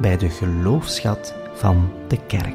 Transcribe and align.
bij 0.00 0.16
de 0.16 0.28
geloofschat 0.28 1.34
van 1.54 1.92
de 2.08 2.26
kerk. 2.26 2.54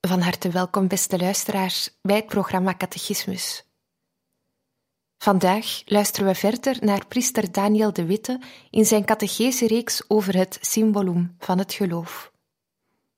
Van 0.00 0.20
harte 0.20 0.50
welkom, 0.50 0.88
beste 0.88 1.18
luisteraars, 1.18 1.98
bij 2.02 2.16
het 2.16 2.26
programma 2.26 2.74
Catechismus. 2.74 3.65
Vandaag 5.26 5.82
luisteren 5.84 6.28
we 6.28 6.34
verder 6.34 6.76
naar 6.80 7.06
priester 7.06 7.52
Daniel 7.52 7.92
de 7.92 8.04
Witte 8.04 8.40
in 8.70 8.84
zijn 8.84 9.04
catechese-reeks 9.04 10.04
over 10.08 10.36
het 10.36 10.58
symbolum 10.60 11.34
van 11.38 11.58
het 11.58 11.72
geloof. 11.72 12.32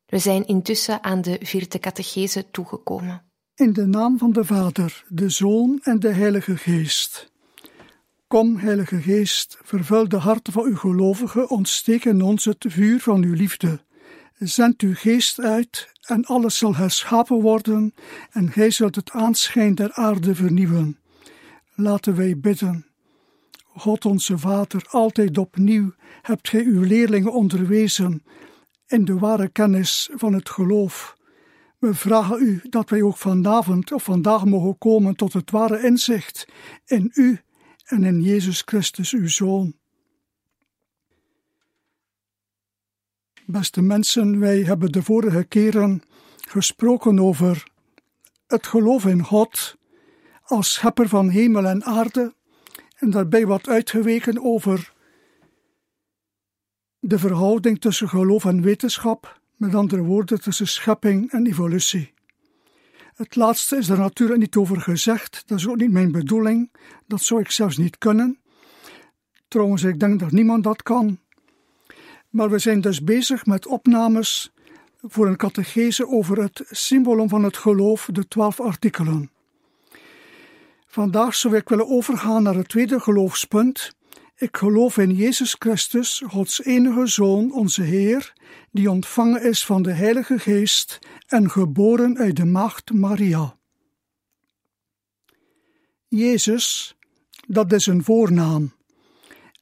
We 0.07 0.19
zijn 0.19 0.47
intussen 0.47 1.03
aan 1.03 1.21
de 1.21 1.39
vierde 1.43 1.79
catechese 1.79 2.51
toegekomen. 2.51 3.23
In 3.55 3.73
de 3.73 3.87
naam 3.87 4.19
van 4.19 4.33
de 4.33 4.45
Vader, 4.45 5.05
de 5.09 5.31
Zoon 5.31 5.79
en 5.83 6.01
de 6.01 6.09
Heilige 6.09 6.57
Geest. 6.57 7.33
Kom, 8.27 8.57
Heilige 8.57 9.01
Geest, 9.01 9.59
vervul 9.63 10.09
de 10.09 10.17
harten 10.17 10.53
van 10.53 10.65
uw 10.65 10.77
gelovigen, 10.77 11.51
ontsteek 11.51 12.05
in 12.05 12.23
ons 12.23 12.45
het 12.45 12.65
vuur 12.69 13.01
van 13.01 13.23
uw 13.23 13.35
liefde. 13.35 13.81
Zend 14.39 14.81
uw 14.81 14.95
geest 14.95 15.41
uit 15.41 15.93
en 16.01 16.25
alles 16.25 16.59
zal 16.59 16.77
herschapen 16.77 17.41
worden 17.41 17.95
en 18.31 18.53
gij 18.53 18.71
zult 18.71 18.95
het 18.95 19.11
aanschijn 19.11 19.75
der 19.75 19.93
aarde 19.93 20.35
vernieuwen. 20.35 20.99
Laten 21.81 22.17
wij 22.17 22.39
bidden. 22.39 22.87
God 23.65 24.05
onze 24.05 24.39
Vader, 24.39 24.87
altijd 24.91 25.39
opnieuw 25.39 25.93
hebt 26.23 26.49
gij 26.49 26.65
uw 26.65 26.83
leerlingen 26.83 27.33
onderwezen 27.33 28.23
in 28.87 29.05
de 29.05 29.19
ware 29.19 29.49
kennis 29.49 30.11
van 30.13 30.33
het 30.33 30.49
geloof. 30.49 31.17
We 31.79 31.95
vragen 31.95 32.43
u 32.43 32.61
dat 32.69 32.91
wij 32.91 33.03
ook 33.03 33.17
vanavond 33.17 33.93
of 33.93 34.03
vandaag 34.03 34.45
mogen 34.45 34.79
komen 34.79 35.17
tot 35.17 35.33
het 35.33 35.51
ware 35.51 35.83
inzicht 35.83 36.49
in 36.85 37.11
u 37.15 37.41
en 37.85 38.05
in 38.05 38.23
Jezus 38.23 38.63
Christus, 38.65 39.13
uw 39.13 39.29
Zoon. 39.29 39.77
Beste 43.47 43.83
mensen, 43.83 44.39
wij 44.39 44.63
hebben 44.63 44.93
de 44.93 45.03
vorige 45.03 45.45
keren 45.45 46.03
gesproken 46.49 47.19
over 47.19 47.71
het 48.47 48.67
geloof 48.67 49.07
in 49.07 49.25
God 49.25 49.78
als 50.49 50.73
schepper 50.73 51.09
van 51.09 51.29
hemel 51.29 51.65
en 51.65 51.85
aarde 51.85 52.35
en 52.97 53.11
daarbij 53.11 53.47
wat 53.47 53.69
uitgeweken 53.69 54.45
over 54.45 54.93
de 56.99 57.19
verhouding 57.19 57.81
tussen 57.81 58.09
geloof 58.09 58.45
en 58.45 58.63
wetenschap, 58.63 59.41
met 59.57 59.75
andere 59.75 60.03
woorden 60.03 60.41
tussen 60.41 60.69
schepping 60.69 61.31
en 61.33 61.47
evolutie. 61.47 62.13
Het 63.15 63.37
laatste 63.37 63.77
is 63.77 63.89
er 63.89 63.99
natuurlijk 63.99 64.41
niet 64.41 64.57
over 64.57 64.81
gezegd, 64.81 65.43
dat 65.47 65.59
is 65.59 65.69
ook 65.69 65.77
niet 65.77 65.91
mijn 65.91 66.13
bedoeling, 66.13 66.73
dat 67.07 67.23
zou 67.23 67.41
ik 67.41 67.51
zelfs 67.51 67.77
niet 67.77 67.99
kunnen. 67.99 68.39
Trouwens, 69.49 69.83
ik 69.83 70.01
denk 70.01 70.21
dat 70.21 70.31
niemand 70.31 70.65
dat 70.65 70.83
kan. 70.83 71.19
Maar 72.31 72.51
we 72.51 72.59
zijn 72.59 72.81
dus 72.81 73.05
bezig 73.05 73.47
met 73.47 73.67
opnames 73.67 74.53
voor 75.03 75.27
een 75.27 75.37
catechese 75.37 76.09
over 76.09 76.43
het 76.43 76.63
symbolum 76.71 77.29
van 77.29 77.45
het 77.45 77.57
geloof, 77.57 78.09
de 78.13 78.29
twaalf 78.29 78.61
artikelen. 78.61 79.31
Vandaag 80.99 81.35
zou 81.35 81.57
ik 81.57 81.69
willen 81.69 81.89
overgaan 81.89 82.43
naar 82.43 82.55
het 82.55 82.69
tweede 82.69 83.01
geloofspunt. 83.01 83.93
Ik 84.37 84.57
geloof 84.57 84.97
in 84.97 85.15
Jezus 85.15 85.57
Christus, 85.59 86.23
Gods 86.27 86.65
enige 86.65 87.07
Zoon, 87.07 87.53
onze 87.53 87.83
Heer, 87.83 88.33
die 88.71 88.91
ontvangen 88.91 89.43
is 89.43 89.65
van 89.65 89.83
de 89.83 89.93
Heilige 89.93 90.39
Geest 90.39 90.99
en 91.27 91.51
geboren 91.51 92.19
uit 92.19 92.37
de 92.37 92.45
maagd 92.45 92.93
Maria. 92.93 93.57
Jezus, 96.09 96.97
dat 97.47 97.73
is 97.73 97.87
een 97.87 98.05
voornaam. 98.05 98.73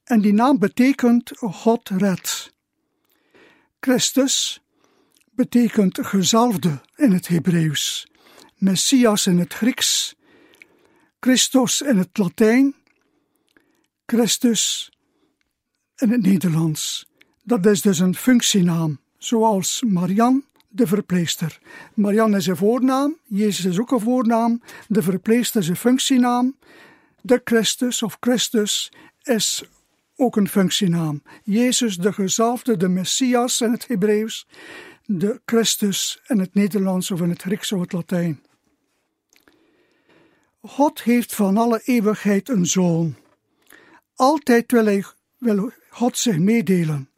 En 0.03 0.21
die 0.21 0.33
naam 0.33 0.59
betekent 0.59 1.31
God 1.35 1.89
redt. 1.89 2.53
Christus 3.79 4.61
betekent 5.31 5.99
gezalfde 6.01 6.81
in 6.95 7.11
het 7.11 7.27
Hebreeuws, 7.27 8.07
Messias 8.55 9.27
in 9.27 9.37
het 9.37 9.53
Grieks, 9.53 10.16
Christus 11.19 11.81
in 11.81 11.97
het 11.97 12.17
Latijn, 12.17 12.75
Christus 14.05 14.91
in 15.95 16.11
het 16.11 16.21
Nederlands. 16.21 17.07
Dat 17.43 17.65
is 17.65 17.81
dus 17.81 17.99
een 17.99 18.15
functienaam, 18.15 18.99
zoals 19.17 19.83
Marian, 19.87 20.45
de 20.67 20.87
verpleegster. 20.87 21.59
Marian 21.93 22.35
is 22.35 22.47
een 22.47 22.57
voornaam, 22.57 23.17
Jezus 23.23 23.65
is 23.65 23.79
ook 23.79 23.91
een 23.91 23.99
voornaam, 23.99 24.61
de 24.87 25.01
verpleegster 25.01 25.61
is 25.61 25.67
een 25.67 25.75
functienaam, 25.75 26.55
de 27.21 27.41
Christus 27.43 28.03
of 28.03 28.17
Christus 28.19 28.91
is 29.21 29.63
ook 30.15 30.35
een 30.35 30.47
functienaam. 30.47 31.23
Jezus, 31.43 31.97
de 31.97 32.13
gezalfde, 32.13 32.77
de 32.77 32.87
Messias 32.87 33.61
in 33.61 33.71
het 33.71 33.87
Hebreeuws, 33.87 34.47
de 35.05 35.41
Christus 35.45 36.21
in 36.27 36.39
het 36.39 36.53
Nederlands 36.53 37.11
of 37.11 37.21
in 37.21 37.29
het 37.29 37.41
Grieks 37.41 37.71
of 37.71 37.81
het 37.81 37.91
Latijn. 37.91 38.41
God 40.61 41.03
heeft 41.03 41.35
van 41.35 41.57
alle 41.57 41.81
eeuwigheid 41.83 42.49
een 42.49 42.65
zoon. 42.65 43.15
Altijd 44.15 44.71
wil, 44.71 45.03
wil 45.37 45.71
God 45.89 46.17
zich 46.17 46.37
meedelen. 46.37 47.09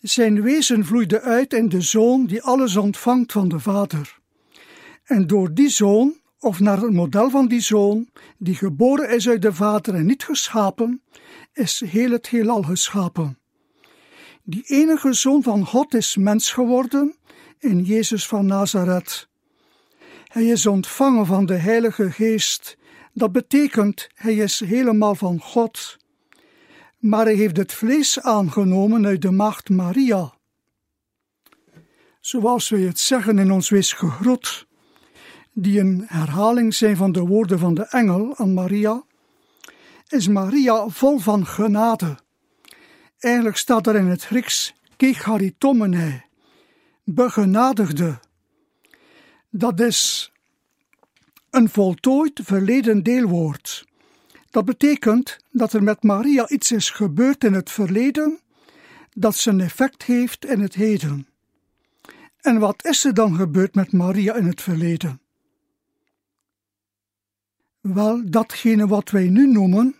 Zijn 0.00 0.42
wezen 0.42 0.84
vloeide 0.84 1.20
uit 1.20 1.52
in 1.52 1.68
de 1.68 1.80
zoon 1.80 2.26
die 2.26 2.42
alles 2.42 2.76
ontvangt 2.76 3.32
van 3.32 3.48
de 3.48 3.60
Vader. 3.60 4.18
En 5.04 5.26
door 5.26 5.54
die 5.54 5.68
zoon, 5.68 6.14
of 6.38 6.60
naar 6.60 6.80
het 6.80 6.92
model 6.92 7.30
van 7.30 7.48
die 7.48 7.60
zoon, 7.60 8.08
die 8.38 8.54
geboren 8.54 9.10
is 9.10 9.28
uit 9.28 9.42
de 9.42 9.52
Vader 9.52 9.94
en 9.94 10.06
niet 10.06 10.24
geschapen, 10.24 11.02
is 11.52 11.82
heel 11.86 12.10
het 12.10 12.28
heelal 12.28 12.62
geschapen. 12.62 13.38
Die 14.42 14.62
enige 14.66 15.12
zoon 15.12 15.42
van 15.42 15.66
God 15.66 15.94
is 15.94 16.16
mens 16.16 16.52
geworden 16.52 17.16
in 17.58 17.82
Jezus 17.84 18.26
van 18.26 18.46
Nazareth. 18.46 19.28
Hij 20.32 20.44
is 20.44 20.66
ontvangen 20.66 21.26
van 21.26 21.46
de 21.46 21.54
Heilige 21.54 22.10
Geest. 22.10 22.76
Dat 23.12 23.32
betekent, 23.32 24.08
hij 24.14 24.34
is 24.34 24.60
helemaal 24.60 25.14
van 25.14 25.40
God. 25.40 25.96
Maar 26.98 27.24
hij 27.24 27.34
heeft 27.34 27.56
het 27.56 27.72
vlees 27.72 28.20
aangenomen 28.20 29.06
uit 29.06 29.22
de 29.22 29.30
macht 29.30 29.68
Maria. 29.68 30.32
Zoals 32.20 32.68
wij 32.68 32.80
het 32.80 32.98
zeggen 32.98 33.38
in 33.38 33.52
ons 33.52 33.68
wees 33.68 33.92
gegroet, 33.92 34.66
die 35.52 35.80
een 35.80 36.04
herhaling 36.06 36.74
zijn 36.74 36.96
van 36.96 37.12
de 37.12 37.20
woorden 37.20 37.58
van 37.58 37.74
de 37.74 37.86
engel 37.88 38.36
aan 38.36 38.54
Maria, 38.54 39.02
is 40.08 40.28
Maria 40.28 40.88
vol 40.88 41.18
van 41.18 41.46
genade. 41.46 42.18
Eigenlijk 43.18 43.56
staat 43.56 43.86
er 43.86 43.96
in 43.96 44.06
het 44.06 44.24
Grieks 44.24 44.74
kecharitomene, 44.96 46.22
begenadigde. 47.04 48.18
Dat 49.54 49.80
is 49.80 50.32
een 51.50 51.68
voltooid 51.68 52.40
verleden 52.44 53.02
deelwoord. 53.02 53.86
Dat 54.50 54.64
betekent 54.64 55.38
dat 55.50 55.72
er 55.72 55.82
met 55.82 56.02
Maria 56.02 56.48
iets 56.48 56.72
is 56.72 56.90
gebeurd 56.90 57.44
in 57.44 57.52
het 57.52 57.70
verleden 57.70 58.40
dat 59.14 59.36
zijn 59.36 59.60
effect 59.60 60.02
heeft 60.02 60.44
in 60.44 60.60
het 60.60 60.74
heden. 60.74 61.28
En 62.40 62.58
wat 62.58 62.84
is 62.84 63.04
er 63.04 63.14
dan 63.14 63.36
gebeurd 63.36 63.74
met 63.74 63.92
Maria 63.92 64.34
in 64.34 64.46
het 64.46 64.60
verleden? 64.60 65.20
Wel, 67.80 68.22
datgene 68.24 68.86
wat 68.86 69.10
wij 69.10 69.28
nu 69.28 69.46
noemen 69.46 69.96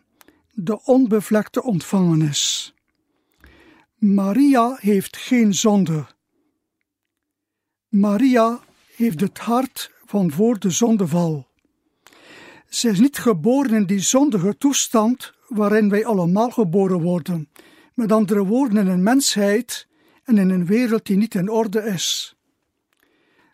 de 0.50 0.84
onbevlekte 0.84 1.62
ontvangenis. 1.62 2.75
Maria 3.94 4.76
heeft 4.81 5.16
geen 5.16 5.54
zonde. 5.54 6.06
Maria 7.88 8.60
heeft 8.97 9.21
het 9.21 9.39
hart 9.39 9.91
van 10.05 10.31
voor 10.31 10.59
de 10.59 10.71
zondeval. 10.71 11.47
Ze 12.69 12.89
is 12.89 13.00
niet 13.00 13.19
geboren 13.19 13.75
in 13.75 13.87
die 13.87 14.00
zondige 14.00 14.56
toestand 14.59 15.33
waarin 15.49 15.89
wij 15.89 16.05
allemaal 16.05 16.50
geboren 16.50 17.00
worden, 17.00 17.49
met 17.94 18.12
andere 18.12 18.44
woorden 18.44 18.79
in 18.79 18.87
een 18.87 19.03
mensheid 19.03 19.87
en 20.25 20.39
in 20.39 20.50
een 20.50 20.67
wereld 20.67 21.06
die 21.06 21.17
niet 21.17 21.35
in 21.35 21.50
orde 21.50 21.83
is. 21.83 22.37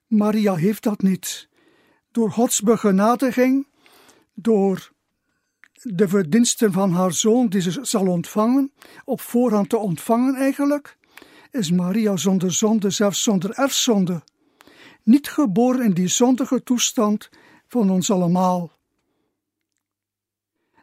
Maria 0.07 0.55
heeft 0.55 0.83
dat 0.83 1.03
niet. 1.03 1.49
Door 2.11 2.31
Gods 2.31 2.61
begenadiging, 2.61 3.67
door 4.35 4.93
de 5.83 6.09
verdiensten 6.09 6.73
van 6.73 6.93
haar 6.93 7.13
zoon 7.13 7.49
die 7.49 7.61
ze 7.61 7.79
zal 7.83 8.07
ontvangen, 8.07 8.73
op 9.05 9.21
voorhand 9.21 9.69
te 9.69 9.77
ontvangen 9.77 10.35
eigenlijk, 10.35 10.97
is 11.51 11.71
Maria 11.71 12.17
zonder 12.17 12.53
zonde, 12.53 12.91
zelfs 12.91 13.23
zonder 13.23 13.51
erfzonde, 13.51 14.23
niet 15.09 15.29
geboren 15.29 15.85
in 15.85 15.93
die 15.93 16.09
zondige 16.09 16.63
toestand 16.63 17.29
van 17.67 17.91
ons 17.91 18.11
allemaal. 18.11 18.73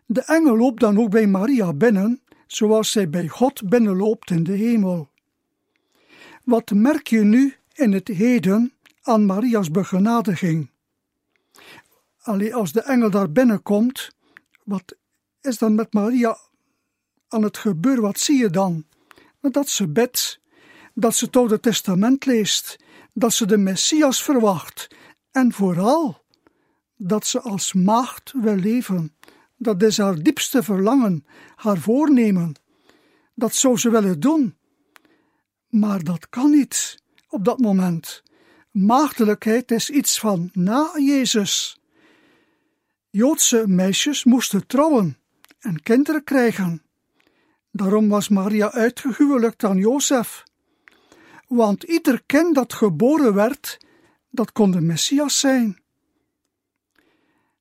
De 0.06 0.22
engel 0.22 0.58
loopt 0.58 0.80
dan 0.80 1.00
ook 1.00 1.10
bij 1.10 1.28
Maria 1.28 1.74
binnen, 1.74 2.22
zoals 2.48 2.92
zij 2.92 3.10
bij 3.10 3.28
God 3.28 3.70
binnenloopt 3.70 4.30
in 4.30 4.44
de 4.44 4.52
hemel. 4.52 5.10
Wat 6.44 6.72
merk 6.72 7.08
je 7.08 7.20
nu 7.20 7.56
in 7.74 7.94
het 7.94 8.08
heden 8.08 8.74
aan 9.02 9.26
Maria's 9.26 9.72
begenadiging? 9.72 10.70
Alleen 12.22 12.54
als 12.54 12.72
de 12.72 12.82
engel 12.82 13.10
daar 13.10 13.32
binnenkomt, 13.32 14.12
wat 14.64 14.96
is 15.42 15.58
dan 15.58 15.76
met 15.76 15.94
Maria 15.94 16.38
aan 17.28 17.44
het 17.44 17.58
gebeuren? 17.58 18.02
Wat 18.04 18.20
zie 18.20 18.38
je 18.38 18.50
dan? 18.50 18.86
Dat 19.42 19.70
ze 19.70 19.88
bidt, 19.88 20.40
dat 20.94 21.16
ze 21.16 21.26
het 21.26 21.36
Oude 21.36 21.60
Testament 21.60 22.26
leest, 22.26 22.78
dat 23.18 23.34
ze 23.34 23.46
de 23.46 23.58
Messias 23.58 24.24
verwacht 24.24 24.88
en 25.32 25.54
vooral 25.54 26.24
dat 26.96 27.28
ze 27.28 27.42
als 27.42 27.74
maagd 27.74 28.34
wil 28.42 28.56
leven. 28.56 29.16
Dat 29.58 29.84
is 29.84 29.98
haar 29.98 30.24
diepste 30.24 30.64
verlangen, 30.64 31.26
haar 31.56 31.78
voornemen. 31.78 32.54
Dat 33.34 33.56
zou 33.56 33.78
ze 33.78 33.90
willen 33.90 34.20
doen. 34.20 34.58
Maar 35.68 36.04
dat 36.04 36.30
kan 36.30 36.50
niet 36.50 37.02
op 37.30 37.46
dat 37.46 37.60
moment. 37.60 38.24
Maagdelijkheid 38.72 39.72
is 39.72 39.90
iets 39.90 40.20
van 40.20 40.50
na 40.54 40.92
Jezus. 40.98 41.80
Joodse 43.10 43.64
meisjes 43.68 44.24
moesten 44.24 44.68
trouwen 44.68 45.18
en 45.60 45.82
kinderen 45.82 46.24
krijgen. 46.24 46.84
Daarom 47.72 48.10
was 48.10 48.30
Maria 48.30 48.72
uitgehuwelijkt 48.72 49.64
aan 49.64 49.78
Jozef. 49.78 50.44
Want 51.56 51.84
ieder 51.84 52.24
kind 52.26 52.56
dat 52.56 52.74
geboren 52.74 53.34
werd, 53.34 53.78
dat 54.30 54.52
kon 54.52 54.72
de 54.72 54.82
Messias 54.82 55.40
zijn. 55.40 55.80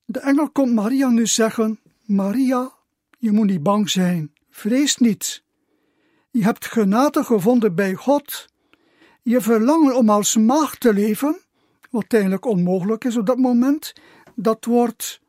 De 0.05 0.19
engel 0.19 0.49
komt 0.49 0.73
Maria 0.73 1.09
nu 1.09 1.27
zeggen: 1.27 1.79
Maria, 2.05 2.71
je 3.17 3.31
moet 3.31 3.47
niet 3.47 3.63
bang 3.63 3.89
zijn, 3.89 4.33
vrees 4.49 4.97
niet. 4.97 5.43
Je 6.31 6.43
hebt 6.43 6.65
genade 6.65 7.23
gevonden 7.23 7.75
bij 7.75 7.93
God. 7.93 8.47
Je 9.21 9.41
verlangen 9.41 9.95
om 9.95 10.09
als 10.09 10.35
maagd 10.35 10.79
te 10.79 10.93
leven, 10.93 11.39
wat 11.89 12.05
eigenlijk 12.07 12.45
onmogelijk 12.45 13.03
is 13.03 13.17
op 13.17 13.25
dat 13.25 13.37
moment, 13.37 13.93
dat 14.33 14.65
wordt 14.65 15.21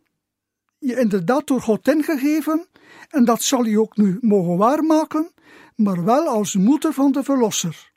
je 0.78 0.98
inderdaad 0.98 1.46
door 1.46 1.60
God 1.60 1.88
ingegeven 1.88 2.66
en 3.10 3.24
dat 3.24 3.42
zal 3.42 3.64
je 3.64 3.80
ook 3.80 3.96
nu 3.96 4.18
mogen 4.20 4.56
waarmaken, 4.56 5.30
maar 5.76 6.04
wel 6.04 6.26
als 6.28 6.54
moeder 6.54 6.92
van 6.92 7.12
de 7.12 7.22
Verlosser. 7.22 7.94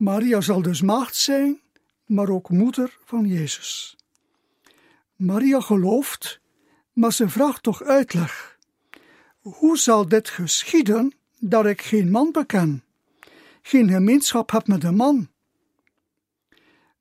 Maria 0.00 0.40
zal 0.40 0.62
dus 0.62 0.82
maagd 0.82 1.16
zijn, 1.16 1.60
maar 2.04 2.28
ook 2.28 2.50
moeder 2.50 2.98
van 3.04 3.26
Jezus. 3.26 3.96
Maria 5.16 5.60
gelooft, 5.60 6.40
maar 6.92 7.12
ze 7.12 7.28
vraagt 7.28 7.62
toch 7.62 7.82
uitleg. 7.82 8.58
Hoe 9.40 9.78
zal 9.78 10.08
dit 10.08 10.28
geschieden 10.28 11.14
dat 11.38 11.66
ik 11.66 11.82
geen 11.82 12.10
man 12.10 12.32
beken, 12.32 12.84
geen 13.62 13.90
gemeenschap 13.90 14.50
heb 14.50 14.66
met 14.66 14.84
een 14.84 14.96
man? 14.96 15.28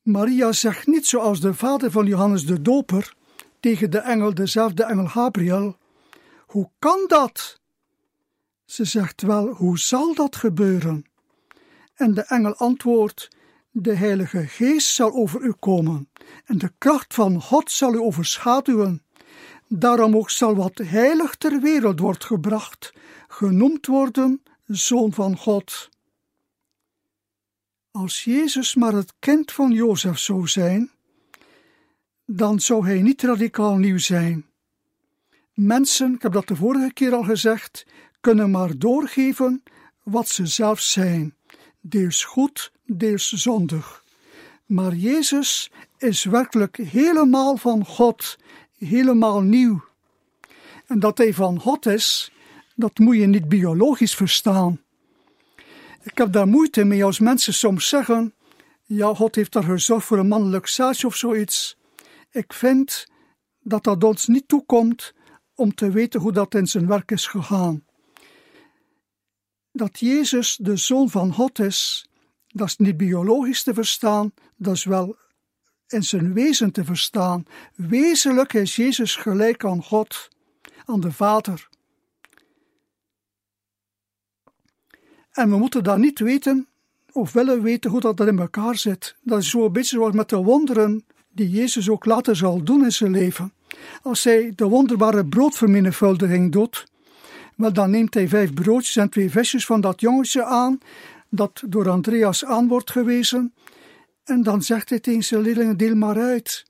Maria 0.01 0.51
zegt 0.51 0.87
niet 0.87 1.05
zoals 1.05 1.39
de 1.39 1.53
vader 1.53 1.91
van 1.91 2.05
Johannes 2.05 2.45
de 2.45 2.61
Doper 2.61 3.13
tegen 3.59 3.91
de 3.91 3.99
engel, 3.99 4.33
dezelfde 4.33 4.83
engel 4.83 5.07
Gabriel: 5.07 5.77
Hoe 6.45 6.69
kan 6.79 7.05
dat? 7.07 7.59
Ze 8.65 8.85
zegt 8.85 9.21
wel: 9.21 9.47
Hoe 9.47 9.79
zal 9.79 10.13
dat 10.13 10.35
gebeuren? 10.35 11.08
En 11.99 12.13
de 12.13 12.21
engel 12.21 12.55
antwoordt: 12.55 13.27
De 13.71 13.93
Heilige 13.93 14.47
Geest 14.47 14.95
zal 14.95 15.11
over 15.13 15.41
u 15.41 15.53
komen, 15.59 16.09
en 16.45 16.57
de 16.57 16.71
kracht 16.77 17.13
van 17.13 17.41
God 17.41 17.71
zal 17.71 17.93
u 17.93 17.97
overschaduwen. 17.97 19.03
Daarom 19.67 20.15
ook 20.15 20.29
zal 20.29 20.55
wat 20.55 20.77
heilig 20.77 21.35
ter 21.35 21.61
wereld 21.61 21.99
wordt 21.99 22.25
gebracht, 22.25 22.93
genoemd 23.27 23.85
worden 23.85 24.43
Zoon 24.65 25.13
van 25.13 25.37
God. 25.37 25.89
Als 27.91 28.23
Jezus 28.23 28.75
maar 28.75 28.93
het 28.93 29.13
kind 29.19 29.51
van 29.51 29.71
Jozef 29.71 30.17
zou 30.17 30.47
zijn, 30.47 30.91
dan 32.25 32.59
zou 32.59 32.85
hij 32.85 33.01
niet 33.01 33.21
radicaal 33.21 33.77
nieuw 33.77 33.97
zijn. 33.97 34.45
Mensen, 35.53 36.13
ik 36.13 36.21
heb 36.21 36.31
dat 36.31 36.47
de 36.47 36.55
vorige 36.55 36.93
keer 36.93 37.13
al 37.13 37.23
gezegd, 37.23 37.85
kunnen 38.19 38.51
maar 38.51 38.77
doorgeven 38.77 39.63
wat 40.03 40.27
ze 40.27 40.45
zelf 40.45 40.79
zijn, 40.79 41.33
deels 41.81 42.23
goed, 42.23 42.71
deels 42.85 43.31
zondig. 43.31 44.03
Maar 44.65 44.93
Jezus 44.93 45.71
is 45.97 46.23
werkelijk 46.23 46.77
helemaal 46.77 47.57
van 47.57 47.85
God, 47.85 48.37
helemaal 48.77 49.41
nieuw. 49.41 49.83
En 50.87 50.99
dat 50.99 51.17
hij 51.17 51.33
van 51.33 51.59
God 51.59 51.85
is, 51.85 52.31
dat 52.75 52.97
moet 52.97 53.15
je 53.15 53.27
niet 53.27 53.49
biologisch 53.49 54.15
verstaan. 54.15 54.81
Ik 56.03 56.17
heb 56.17 56.31
daar 56.31 56.47
moeite 56.47 56.83
mee 56.83 57.03
als 57.03 57.19
mensen 57.19 57.53
soms 57.53 57.87
zeggen: 57.87 58.33
Ja, 58.83 59.13
God 59.13 59.35
heeft 59.35 59.51
daar 59.51 59.63
gezorgd 59.63 60.05
voor 60.05 60.17
een 60.17 60.27
mannelijk 60.27 60.67
zaadje 60.67 61.07
of 61.07 61.15
zoiets. 61.15 61.77
Ik 62.31 62.53
vind 62.53 63.07
dat 63.59 63.83
dat 63.83 64.03
ons 64.03 64.27
niet 64.27 64.47
toekomt 64.47 65.13
om 65.55 65.75
te 65.75 65.91
weten 65.91 66.19
hoe 66.19 66.31
dat 66.31 66.55
in 66.55 66.67
zijn 66.67 66.87
werk 66.87 67.11
is 67.11 67.27
gegaan. 67.27 67.83
Dat 69.79 69.99
Jezus 69.99 70.57
de 70.61 70.75
Zoon 70.75 71.09
van 71.09 71.33
God 71.33 71.59
is, 71.59 72.09
dat 72.47 72.67
is 72.67 72.77
niet 72.77 72.97
biologisch 72.97 73.63
te 73.63 73.73
verstaan, 73.73 74.33
dat 74.55 74.75
is 74.75 74.83
wel 74.83 75.17
in 75.87 76.03
zijn 76.03 76.33
wezen 76.33 76.71
te 76.71 76.83
verstaan. 76.83 77.45
Wezenlijk 77.75 78.53
is 78.53 78.75
Jezus 78.75 79.15
gelijk 79.15 79.65
aan 79.65 79.83
God, 79.83 80.29
aan 80.85 80.99
de 80.99 81.11
Vader. 81.11 81.69
En 85.31 85.49
we 85.49 85.57
moeten 85.57 85.83
dan 85.83 85.99
niet 85.99 86.19
weten 86.19 86.67
of 87.11 87.31
willen 87.31 87.61
weten 87.61 87.91
hoe 87.91 88.01
dat 88.01 88.19
in 88.19 88.39
elkaar 88.39 88.77
zit. 88.77 89.15
Dat 89.21 89.39
is 89.39 89.49
zo 89.49 89.69
beetje 89.69 89.95
zoals 89.97 90.13
met 90.13 90.29
de 90.29 90.37
wonderen 90.37 91.05
die 91.29 91.49
Jezus 91.49 91.89
ook 91.89 92.05
later 92.05 92.35
zal 92.35 92.63
doen 92.63 92.83
in 92.83 92.91
zijn 92.91 93.11
leven. 93.11 93.53
Als 94.01 94.23
hij 94.23 94.53
de 94.55 94.65
wonderbare 94.65 95.25
broodvermenigvuldiging 95.25 96.51
doet, 96.51 96.87
wel 97.59 97.73
dan 97.73 97.89
neemt 97.89 98.13
hij 98.13 98.27
vijf 98.27 98.53
broodjes 98.53 98.95
en 98.95 99.09
twee 99.09 99.29
visjes 99.29 99.65
van 99.65 99.81
dat 99.81 100.01
jongetje 100.01 100.43
aan, 100.43 100.77
dat 101.29 101.63
door 101.67 101.89
Andreas 101.89 102.45
aan 102.45 102.67
wordt 102.67 102.91
gewezen, 102.91 103.53
en 104.23 104.43
dan 104.43 104.61
zegt 104.61 104.89
hij 104.89 104.99
tegen 104.99 105.23
zijn 105.23 105.41
leerlingen, 105.41 105.77
deel 105.77 105.95
maar 105.95 106.19
uit. 106.19 106.65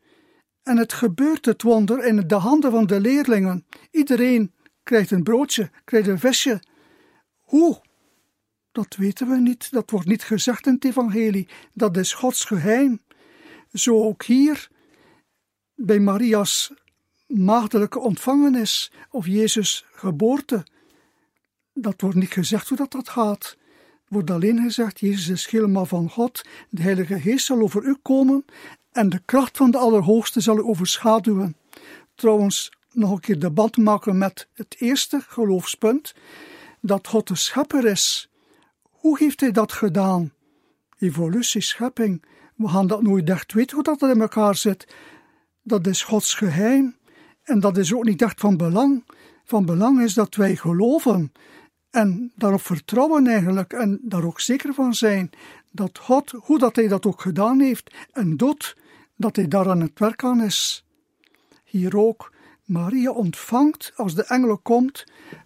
En 0.63 0.77
het 0.77 0.93
gebeurt 0.93 1.45
het 1.45 1.61
wonder 1.61 2.05
in 2.05 2.27
de 2.27 2.35
handen 2.35 2.71
van 2.71 2.87
de 2.87 2.99
leerlingen. 2.99 3.65
Iedereen 3.91 4.53
krijgt 4.83 5.11
een 5.11 5.23
broodje, 5.23 5.69
krijgt 5.83 6.07
een 6.07 6.19
visje. 6.19 6.63
Hoe? 7.37 7.81
Dat 8.71 8.95
weten 8.95 9.29
we 9.29 9.35
niet, 9.35 9.71
dat 9.71 9.91
wordt 9.91 10.07
niet 10.07 10.23
gezegd 10.23 10.65
in 10.65 10.73
het 10.73 10.85
evangelie. 10.85 11.47
Dat 11.73 11.97
is 11.97 12.13
Gods 12.13 12.45
geheim. 12.45 13.01
Zo 13.73 14.03
ook 14.03 14.23
hier 14.23 14.69
bij 15.75 15.99
Maria's 15.99 16.73
maagdelijke 17.27 17.99
ontvangenis 17.99 18.91
of 19.09 19.25
Jezus' 19.25 19.85
geboorte. 19.91 20.65
Dat 21.81 22.01
wordt 22.01 22.15
niet 22.15 22.31
gezegd 22.31 22.67
hoe 22.67 22.77
dat, 22.77 22.91
dat 22.91 23.09
gaat. 23.09 23.57
wordt 24.07 24.31
alleen 24.31 24.61
gezegd: 24.61 24.99
Jezus 24.99 25.27
is 25.27 25.47
helemaal 25.47 25.85
van 25.85 26.09
God, 26.09 26.41
de 26.69 26.81
Heilige 26.81 27.19
Geest 27.19 27.45
zal 27.45 27.61
over 27.61 27.83
u 27.83 27.95
komen 28.01 28.45
en 28.91 29.09
de 29.09 29.21
kracht 29.25 29.57
van 29.57 29.71
de 29.71 29.77
Allerhoogste 29.77 30.39
zal 30.39 30.57
u 30.57 30.61
overschaduwen. 30.61 31.55
Trouwens, 32.15 32.71
nog 32.91 33.11
een 33.11 33.19
keer 33.19 33.39
debat 33.39 33.77
maken 33.77 34.17
met 34.17 34.47
het 34.53 34.75
eerste 34.79 35.21
geloofspunt: 35.27 36.13
dat 36.81 37.07
God 37.07 37.27
de 37.27 37.35
schepper 37.35 37.85
is. 37.85 38.29
Hoe 38.81 39.17
heeft 39.17 39.39
hij 39.39 39.51
dat 39.51 39.71
gedaan? 39.71 40.33
Evolutie, 40.97 41.61
schepping. 41.61 42.23
We 42.55 42.67
gaan 42.67 42.87
dat 42.87 43.01
nooit 43.01 43.29
echt 43.29 43.53
weten 43.53 43.75
hoe 43.75 43.83
dat 43.83 44.01
in 44.01 44.21
elkaar 44.21 44.55
zit. 44.55 44.87
Dat 45.61 45.87
is 45.87 46.03
Gods 46.03 46.33
geheim. 46.33 46.95
En 47.43 47.59
dat 47.59 47.77
is 47.77 47.93
ook 47.93 48.03
niet 48.03 48.21
echt 48.21 48.39
van 48.39 48.57
belang. 48.57 49.03
Van 49.45 49.65
belang 49.65 50.01
is 50.01 50.13
dat 50.13 50.35
wij 50.35 50.55
geloven 50.55 51.31
en 51.89 52.31
daarop 52.35 52.61
vertrouwen 52.61 53.27
eigenlijk 53.27 53.73
en 53.73 53.99
daar 54.01 54.23
ook 54.23 54.39
zeker 54.39 54.73
van 54.73 54.93
zijn 54.93 55.29
dat 55.71 55.97
God, 55.97 56.31
hoe 56.31 56.59
dat 56.59 56.75
hij 56.75 56.87
dat 56.87 57.05
ook 57.05 57.21
gedaan 57.21 57.59
heeft 57.59 57.93
en 58.11 58.37
doet, 58.37 58.77
dat 59.15 59.35
hij 59.35 59.47
daar 59.47 59.69
aan 59.69 59.81
het 59.81 59.99
werk 59.99 60.23
aan 60.23 60.41
is. 60.41 60.85
Hier 61.63 61.97
ook, 61.97 62.33
Maria 62.63 63.11
ontvangt, 63.11 63.91
als 63.95 64.15
de 64.15 64.23
engel 64.23 64.57
komt, 64.57 65.03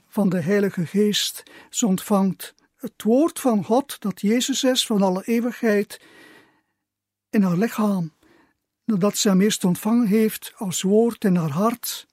van 0.07 0.29
de 0.29 0.41
Heilige 0.41 0.85
Geest. 0.85 1.43
Ze 1.69 1.87
ontvangt 1.87 2.53
het 2.75 3.03
woord 3.03 3.39
van 3.39 3.63
God, 3.63 4.01
dat 4.01 4.21
Jezus 4.21 4.63
is 4.63 4.85
van 4.85 5.01
alle 5.01 5.23
eeuwigheid, 5.25 6.01
in 7.29 7.41
haar 7.41 7.57
lichaam, 7.57 8.13
nadat 8.85 9.17
ze 9.17 9.29
hem 9.29 9.41
eerst 9.41 9.63
ontvangen 9.63 10.07
heeft 10.07 10.53
als 10.55 10.81
woord 10.81 11.23
in 11.23 11.35
haar 11.35 11.49
hart. 11.49 12.07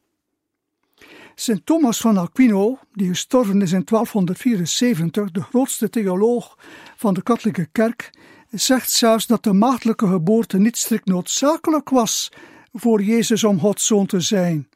Sint 1.41 1.67
Thomas 1.67 2.01
van 2.01 2.19
Aquino, 2.19 2.79
die 2.93 3.09
gestorven 3.09 3.63
is 3.63 3.73
in 3.73 3.85
1274, 3.85 5.31
de 5.31 5.43
grootste 5.43 5.91
theoloog 5.91 6.59
van 6.97 7.15
de 7.15 7.23
katholieke 7.23 7.69
kerk, 7.73 8.11
zegt 8.51 8.91
zelfs 8.91 9.27
dat 9.27 9.43
de 9.43 9.53
maagdelijke 9.53 10.07
geboorte 10.07 10.59
niet 10.59 10.77
strikt 10.77 11.07
noodzakelijk 11.07 11.89
was 11.89 12.33
voor 12.73 13.03
Jezus 13.03 13.45
om 13.45 13.61
Gods 13.61 13.87
zoon 13.87 14.07
te 14.07 14.21
zijn. 14.21 14.69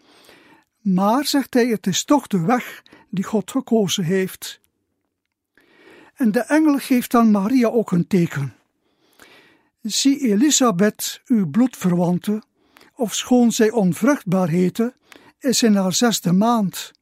Maar, 0.80 1.24
zegt 1.26 1.54
hij, 1.54 1.66
het 1.66 1.86
is 1.86 2.04
toch 2.04 2.26
de 2.26 2.40
weg 2.40 2.82
die 3.10 3.24
God 3.24 3.50
gekozen 3.50 4.04
heeft. 4.04 4.60
En 6.14 6.32
de 6.32 6.40
engel 6.40 6.78
geeft 6.78 7.14
aan 7.14 7.30
Maria 7.30 7.68
ook 7.68 7.92
een 7.92 8.06
teken. 8.06 8.54
Zie 9.82 10.18
Elisabeth, 10.32 11.20
uw 11.26 11.50
bloedverwante, 11.50 12.42
of 12.94 13.14
schoon 13.14 13.52
zij 13.52 13.70
onvruchtbaar 13.70 14.48
heette, 14.48 14.94
is 15.44 15.62
in 15.62 15.74
haar 15.74 15.92
zesde 15.92 16.32
maand. 16.32 16.92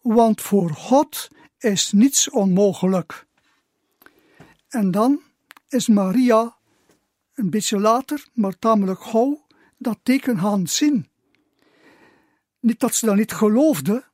Want 0.00 0.40
voor 0.40 0.70
God 0.70 1.28
is 1.58 1.92
niets 1.92 2.30
onmogelijk. 2.30 3.26
En 4.68 4.90
dan 4.90 5.20
is 5.68 5.88
Maria 5.88 6.56
een 7.34 7.50
beetje 7.50 7.78
later, 7.78 8.26
maar 8.32 8.58
tamelijk 8.58 9.02
gauw, 9.02 9.46
dat 9.78 9.98
teken 10.02 10.38
gaan 10.38 10.66
zien. 10.66 11.08
Niet 12.60 12.80
dat 12.80 12.94
ze 12.94 13.06
dat 13.06 13.16
niet 13.16 13.32
geloofde, 13.32 14.04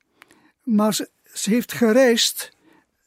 maar 0.62 0.94
ze, 0.94 1.10
heeft 1.32 1.72
gereisd 1.72 2.56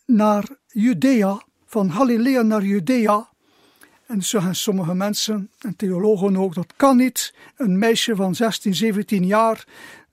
naar 0.06 0.48
Judea, 0.68 1.42
van 1.66 1.92
Galilea 1.92 2.42
naar 2.42 2.64
Judea. 2.64 3.32
En 4.06 4.24
zeggen 4.24 4.56
sommige 4.56 4.94
mensen, 4.94 5.52
en 5.60 5.76
theologen 5.76 6.38
ook, 6.38 6.54
dat 6.54 6.74
kan 6.76 6.98
niet. 6.98 7.34
Een 7.56 7.80
meisje 7.80 8.16
van 8.16 8.36
16, 8.36 8.76
17 8.76 9.26
jaar, 9.26 9.66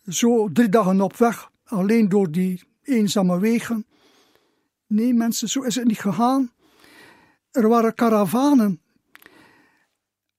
zo 0.09 0.49
drie 0.53 0.69
dagen 0.69 1.01
op 1.01 1.17
weg, 1.17 1.51
alleen 1.65 2.09
door 2.09 2.31
die 2.31 2.63
eenzame 2.83 3.39
wegen. 3.39 3.87
Nee, 4.87 5.15
mensen, 5.15 5.49
zo 5.49 5.63
is 5.63 5.75
het 5.75 5.87
niet 5.87 6.01
gegaan. 6.01 6.51
Er 7.51 7.69
waren 7.69 7.95
karavanen. 7.95 8.81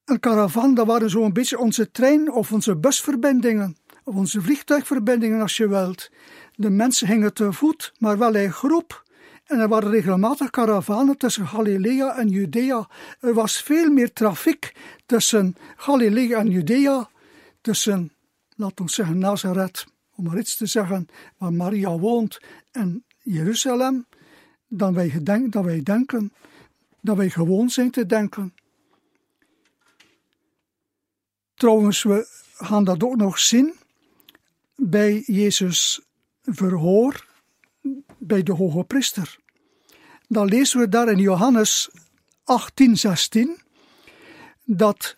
Een 0.05 0.19
caravan, 0.19 0.73
dat 0.73 0.87
waren 0.87 1.09
zo'n 1.09 1.33
beetje 1.33 1.57
onze 1.57 1.91
trein- 1.91 2.31
of 2.31 2.51
onze 2.51 2.75
busverbindingen, 2.75 3.77
of 4.03 4.15
onze 4.15 4.41
vliegtuigverbindingen 4.41 5.41
als 5.41 5.57
je 5.57 5.67
wilt. 5.67 6.09
De 6.55 6.69
mensen 6.69 7.07
gingen 7.07 7.33
te 7.33 7.53
voet, 7.53 7.93
maar 7.97 8.17
wel 8.17 8.35
in 8.35 8.51
groep. 8.51 9.03
En 9.45 9.59
er 9.59 9.67
waren 9.67 9.91
regelmatig 9.91 10.49
karavanen 10.49 11.17
tussen 11.17 11.47
Galilea 11.47 12.17
en 12.17 12.27
Judea. 12.27 12.87
Er 13.19 13.33
was 13.33 13.61
veel 13.61 13.89
meer 13.89 14.13
trafiek 14.13 14.75
tussen 15.05 15.55
Galilea 15.75 16.39
en 16.39 16.49
Judea, 16.49 17.09
tussen, 17.61 18.11
laten 18.61 18.85
we 18.85 18.91
zeggen, 18.91 19.17
Nazareth, 19.17 19.85
om 20.15 20.23
maar 20.23 20.37
iets 20.37 20.55
te 20.55 20.65
zeggen, 20.65 21.07
waar 21.37 21.53
Maria 21.53 21.97
woont, 21.97 22.39
en 22.71 23.05
Jeruzalem, 23.17 24.05
dan 24.67 24.93
wij, 24.93 25.09
gedenk, 25.09 25.51
dan 25.51 25.65
wij 25.65 25.83
denken, 25.83 26.33
dat 27.01 27.17
wij 27.17 27.29
gewoon 27.29 27.69
zijn 27.69 27.91
te 27.91 28.05
denken. 28.05 28.53
Trouwens, 31.53 32.03
we 32.03 32.27
gaan 32.53 32.83
dat 32.83 33.03
ook 33.03 33.15
nog 33.15 33.39
zien 33.39 33.73
bij 34.75 35.23
Jezus 35.25 36.01
verhoor 36.41 37.27
bij 38.17 38.43
de 38.43 38.53
hoge 38.53 38.83
priester. 38.83 39.39
Dan 40.27 40.47
lezen 40.47 40.79
we 40.79 40.89
daar 40.89 41.11
in 41.11 41.17
Johannes 41.17 41.89
18, 42.43 42.97
16 42.97 43.61
dat 44.63 45.17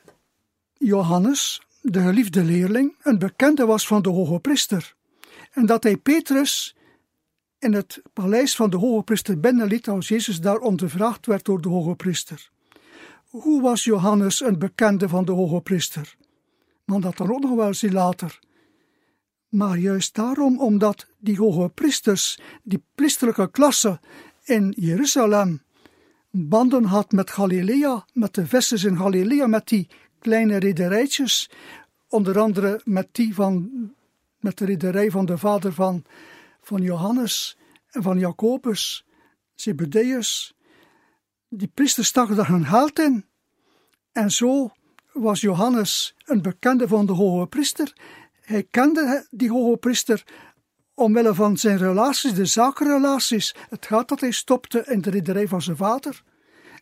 Johannes, 0.73 1.61
de 1.83 2.01
geliefde 2.01 2.43
leerling, 2.43 2.95
een 3.01 3.19
bekende 3.19 3.65
was 3.65 3.87
van 3.87 4.01
de 4.01 4.09
hoge 4.09 4.39
priester. 4.39 4.95
En 5.51 5.65
dat 5.65 5.83
hij 5.83 5.97
Petrus 5.97 6.75
in 7.59 7.73
het 7.73 8.01
paleis 8.13 8.55
van 8.55 8.69
de 8.69 8.77
hoge 8.77 9.03
priester 9.03 9.39
binnenliet 9.39 9.87
als 9.87 10.07
Jezus 10.07 10.41
daar 10.41 10.57
ondervraagd 10.57 11.25
werd 11.25 11.45
door 11.45 11.61
de 11.61 11.69
hoge 11.69 11.95
priester. 11.95 12.49
Hoe 13.29 13.61
was 13.61 13.83
Johannes 13.83 14.41
een 14.41 14.59
bekende 14.59 15.09
van 15.09 15.25
de 15.25 15.31
hoge 15.31 15.61
priester? 15.61 16.15
Maar 16.85 16.99
dat 16.99 17.17
dan 17.17 17.31
ook 17.31 17.41
nog 17.41 17.55
wel 17.55 17.91
later. 17.91 18.39
Maar 19.49 19.77
juist 19.77 20.15
daarom, 20.15 20.59
omdat 20.59 21.07
die 21.17 21.37
hoge 21.37 21.69
priesters, 21.69 22.39
die 22.63 22.83
priesterlijke 22.95 23.51
klasse 23.51 23.99
in 24.43 24.73
Jeruzalem, 24.77 25.61
banden 26.31 26.83
had 26.83 27.11
met 27.11 27.31
Galilea, 27.31 28.05
met 28.13 28.33
de 28.33 28.47
vesters 28.47 28.83
in 28.83 28.97
Galilea, 28.97 29.47
met 29.47 29.67
die 29.67 29.89
kleine 30.23 30.57
rederijtjes, 30.57 31.49
onder 32.07 32.39
andere 32.39 32.81
met 32.83 33.07
die 33.11 33.33
van, 33.33 33.69
met 34.39 34.57
de 34.57 34.65
rederij 34.65 35.11
van 35.11 35.25
de 35.25 35.37
vader 35.37 35.73
van, 35.73 36.03
van 36.61 36.81
Johannes 36.81 37.57
en 37.91 38.03
van 38.03 38.19
Jacobus, 38.19 39.05
Zebedeus. 39.55 40.55
Die 41.49 41.71
priesters 41.73 42.07
staken 42.07 42.35
daar 42.35 42.47
hun 42.47 42.65
geld 42.65 42.99
in. 42.99 43.25
En 44.11 44.31
zo 44.31 44.71
was 45.11 45.41
Johannes 45.41 46.15
een 46.25 46.41
bekende 46.41 46.87
van 46.87 47.05
de 47.05 47.13
hoge 47.13 47.47
priester 47.47 47.93
hij 48.45 48.63
kende 48.63 49.27
die 49.29 49.51
hoge 49.51 49.77
priester 49.77 50.23
omwille 50.93 51.33
van 51.33 51.57
zijn 51.57 51.77
relaties, 51.77 52.33
de 52.33 52.45
zakenrelaties. 52.45 53.55
Het 53.69 53.85
gaat 53.85 54.07
dat 54.07 54.19
hij 54.19 54.31
stopte 54.31 54.83
in 54.87 55.01
de 55.01 55.09
ridderij 55.09 55.47
van 55.47 55.61
zijn 55.61 55.77
vader 55.77 56.23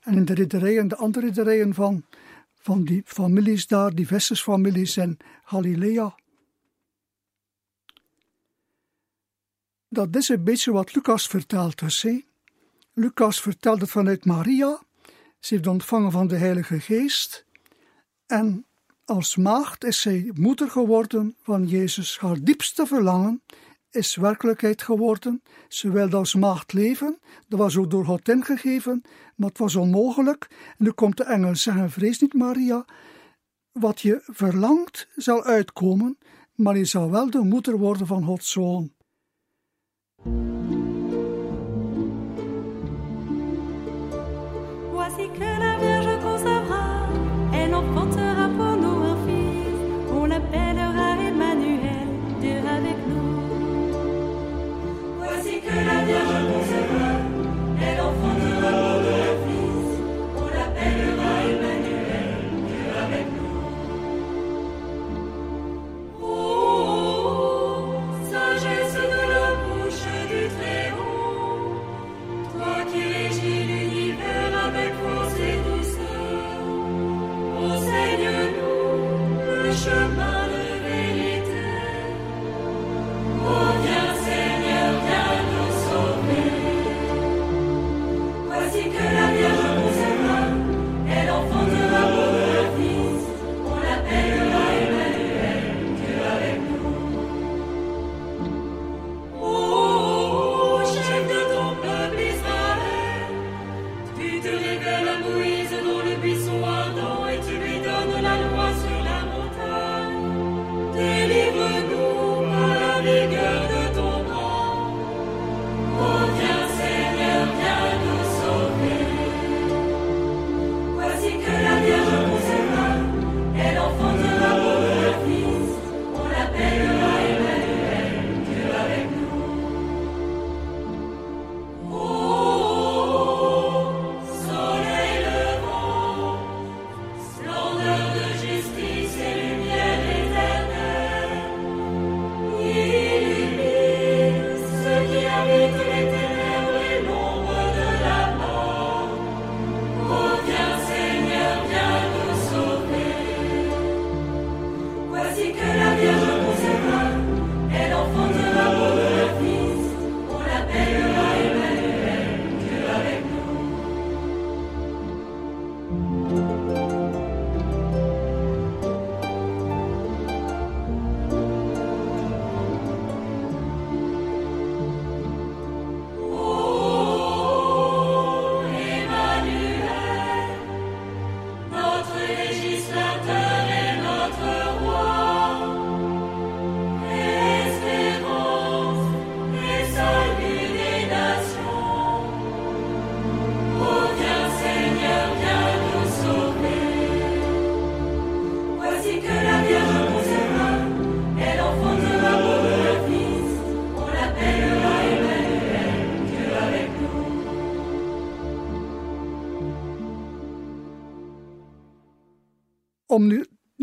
en 0.01 0.15
in 0.15 0.25
de 0.25 0.33
ridderijen, 0.33 0.87
de 0.87 0.95
andere 0.95 1.25
ridderijen 1.25 1.73
van, 1.73 2.05
van 2.61 2.83
die 2.83 3.01
families 3.05 3.67
daar, 3.67 3.95
die 3.95 4.07
vissersfamilies 4.07 4.97
in 4.97 5.17
Galilea. 5.43 6.15
Dat 9.89 10.15
is 10.15 10.29
een 10.29 10.43
beetje 10.43 10.71
wat 10.71 10.95
Lucas 10.95 11.27
vertelt 11.27 11.79
dus. 11.79 12.05
Lucas 12.93 13.41
vertelt 13.41 13.81
het 13.81 13.89
vanuit 13.89 14.25
Maria. 14.25 14.81
Ze 15.39 15.53
heeft 15.53 15.67
ontvangen 15.67 16.11
van 16.11 16.27
de 16.27 16.37
Heilige 16.37 16.79
Geest. 16.79 17.45
En 18.25 18.65
als 19.05 19.35
maagd 19.35 19.83
is 19.83 20.01
zij 20.01 20.31
moeder 20.33 20.69
geworden 20.69 21.35
van 21.41 21.67
Jezus. 21.67 22.19
Haar 22.19 22.37
diepste 22.41 22.85
verlangen 22.85 23.41
is 23.89 24.15
werkelijkheid 24.15 24.81
geworden. 24.81 25.43
Ze 25.67 25.91
wilde 25.91 26.17
als 26.17 26.35
maagd 26.35 26.73
leven. 26.73 27.19
Dat 27.47 27.59
was 27.59 27.77
ook 27.77 27.89
door 27.89 28.05
God 28.05 28.29
ingegeven, 28.29 29.01
maar 29.41 29.49
het 29.49 29.57
was 29.57 29.75
onmogelijk. 29.75 30.47
En 30.77 30.85
nu 30.85 30.91
komt 30.91 31.17
de 31.17 31.23
engel 31.23 31.55
zeggen: 31.55 31.91
Vrees 31.91 32.19
niet, 32.19 32.33
Maria. 32.33 32.85
Wat 33.71 34.01
je 34.01 34.21
verlangt 34.25 35.07
zal 35.15 35.43
uitkomen, 35.43 36.17
maar 36.55 36.77
je 36.77 36.85
zal 36.85 37.11
wel 37.11 37.29
de 37.29 37.39
moeder 37.39 37.77
worden 37.77 38.07
van 38.07 38.23
Gods 38.23 38.51
zoon. 38.51 38.91
Voici 44.91 45.31
que 45.31 45.70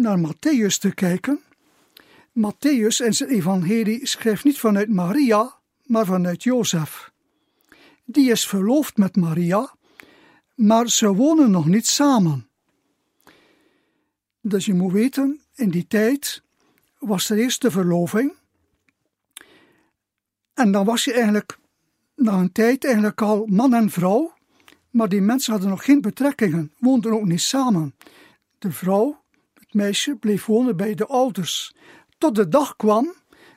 naar 0.08 0.34
Matthäus 0.34 0.78
te 0.78 0.94
kijken. 0.94 1.40
Matthäus 2.32 3.00
in 3.04 3.14
zijn 3.14 3.28
evangelie 3.28 4.06
schrijft 4.06 4.44
niet 4.44 4.58
vanuit 4.58 4.88
Maria, 4.88 5.54
maar 5.82 6.06
vanuit 6.06 6.42
Jozef. 6.42 7.12
Die 8.04 8.30
is 8.30 8.46
verloofd 8.46 8.96
met 8.96 9.16
Maria, 9.16 9.74
maar 10.54 10.88
ze 10.88 11.14
wonen 11.14 11.50
nog 11.50 11.66
niet 11.66 11.86
samen. 11.86 12.48
Dus 14.40 14.66
je 14.66 14.74
moet 14.74 14.92
weten, 14.92 15.40
in 15.54 15.70
die 15.70 15.86
tijd 15.86 16.42
was 16.98 17.30
er 17.30 17.38
eerst 17.38 17.62
de 17.62 17.70
verloving. 17.70 18.32
En 20.54 20.72
dan 20.72 20.84
was 20.84 21.04
je 21.04 21.12
eigenlijk 21.12 21.58
na 22.14 22.32
een 22.32 22.52
tijd 22.52 22.84
eigenlijk 22.84 23.22
al 23.22 23.46
man 23.46 23.74
en 23.74 23.90
vrouw, 23.90 24.32
maar 24.90 25.08
die 25.08 25.20
mensen 25.20 25.52
hadden 25.52 25.70
nog 25.70 25.84
geen 25.84 26.00
betrekkingen, 26.00 26.72
woonden 26.78 27.12
ook 27.12 27.24
niet 27.24 27.40
samen. 27.40 27.94
De 28.58 28.70
vrouw, 28.72 29.26
het 29.68 29.76
meisje, 29.76 30.16
bleef 30.16 30.46
wonen 30.46 30.76
bij 30.76 30.94
de 30.94 31.06
ouders. 31.06 31.74
Tot 32.18 32.34
de 32.34 32.48
dag 32.48 32.76
kwam 32.76 33.14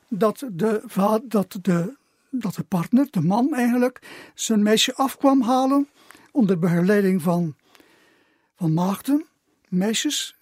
dat 0.10 0.45
de, 0.52 0.84
dat 1.24 1.58
de, 1.62 1.97
dat 2.30 2.56
de 2.56 2.63
partner, 2.63 3.08
de 3.12 3.21
man 3.21 3.54
eigenlijk, 3.54 4.02
zijn 4.34 4.63
meisje 4.63 4.95
afkwam 4.95 5.41
halen 5.41 5.88
onder 6.32 6.60
begeleiding 6.60 7.21
van, 7.21 7.56
van 8.56 8.74
maagden, 8.74 9.26
meisjes, 9.67 10.36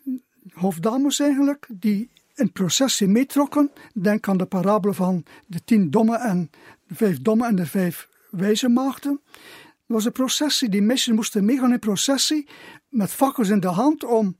hoofddames 0.54 1.20
eigenlijk, 1.20 1.68
die 1.72 2.10
in 2.36 2.52
processie 2.52 3.08
meetrokken. 3.08 3.72
Denk 3.94 4.28
aan 4.28 4.38
de 4.38 4.46
parabele 4.46 4.94
van 4.94 5.24
de 5.48 5.64
tien 5.64 5.90
domme 5.90 6.18
en 6.18 6.50
de 6.88 6.96
vijf 6.96 7.22
domme 7.22 7.48
en 7.48 7.56
de 7.56 7.66
vijf 7.66 8.10
wijze 8.30 8.70
maagden. 8.70 9.22
Het 9.32 9.98
was 9.98 10.06
een 10.06 10.12
processie, 10.12 10.70
die 10.70 10.82
meisjes 10.82 11.16
moesten 11.16 11.46
meegaan 11.46 11.72
in 11.72 11.80
processie 11.80 12.48
met 12.90 13.12
fakkels 13.12 13.50
in 13.50 13.60
de 13.60 13.68
hand 13.68 14.04
om 14.04 14.38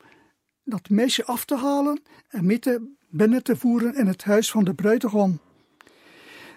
dat 0.70 0.90
meisje 0.90 1.26
af 1.26 1.46
te 1.46 1.58
halen 1.58 2.02
en 2.28 2.46
mee 2.46 2.60
te, 2.60 2.94
binnen 3.10 3.44
te 3.44 3.56
voeren 3.56 3.96
in 3.96 4.08
het 4.08 4.24
huis 4.24 4.52
van 4.52 4.64
de 4.64 4.74
bruidegom. 4.74 5.40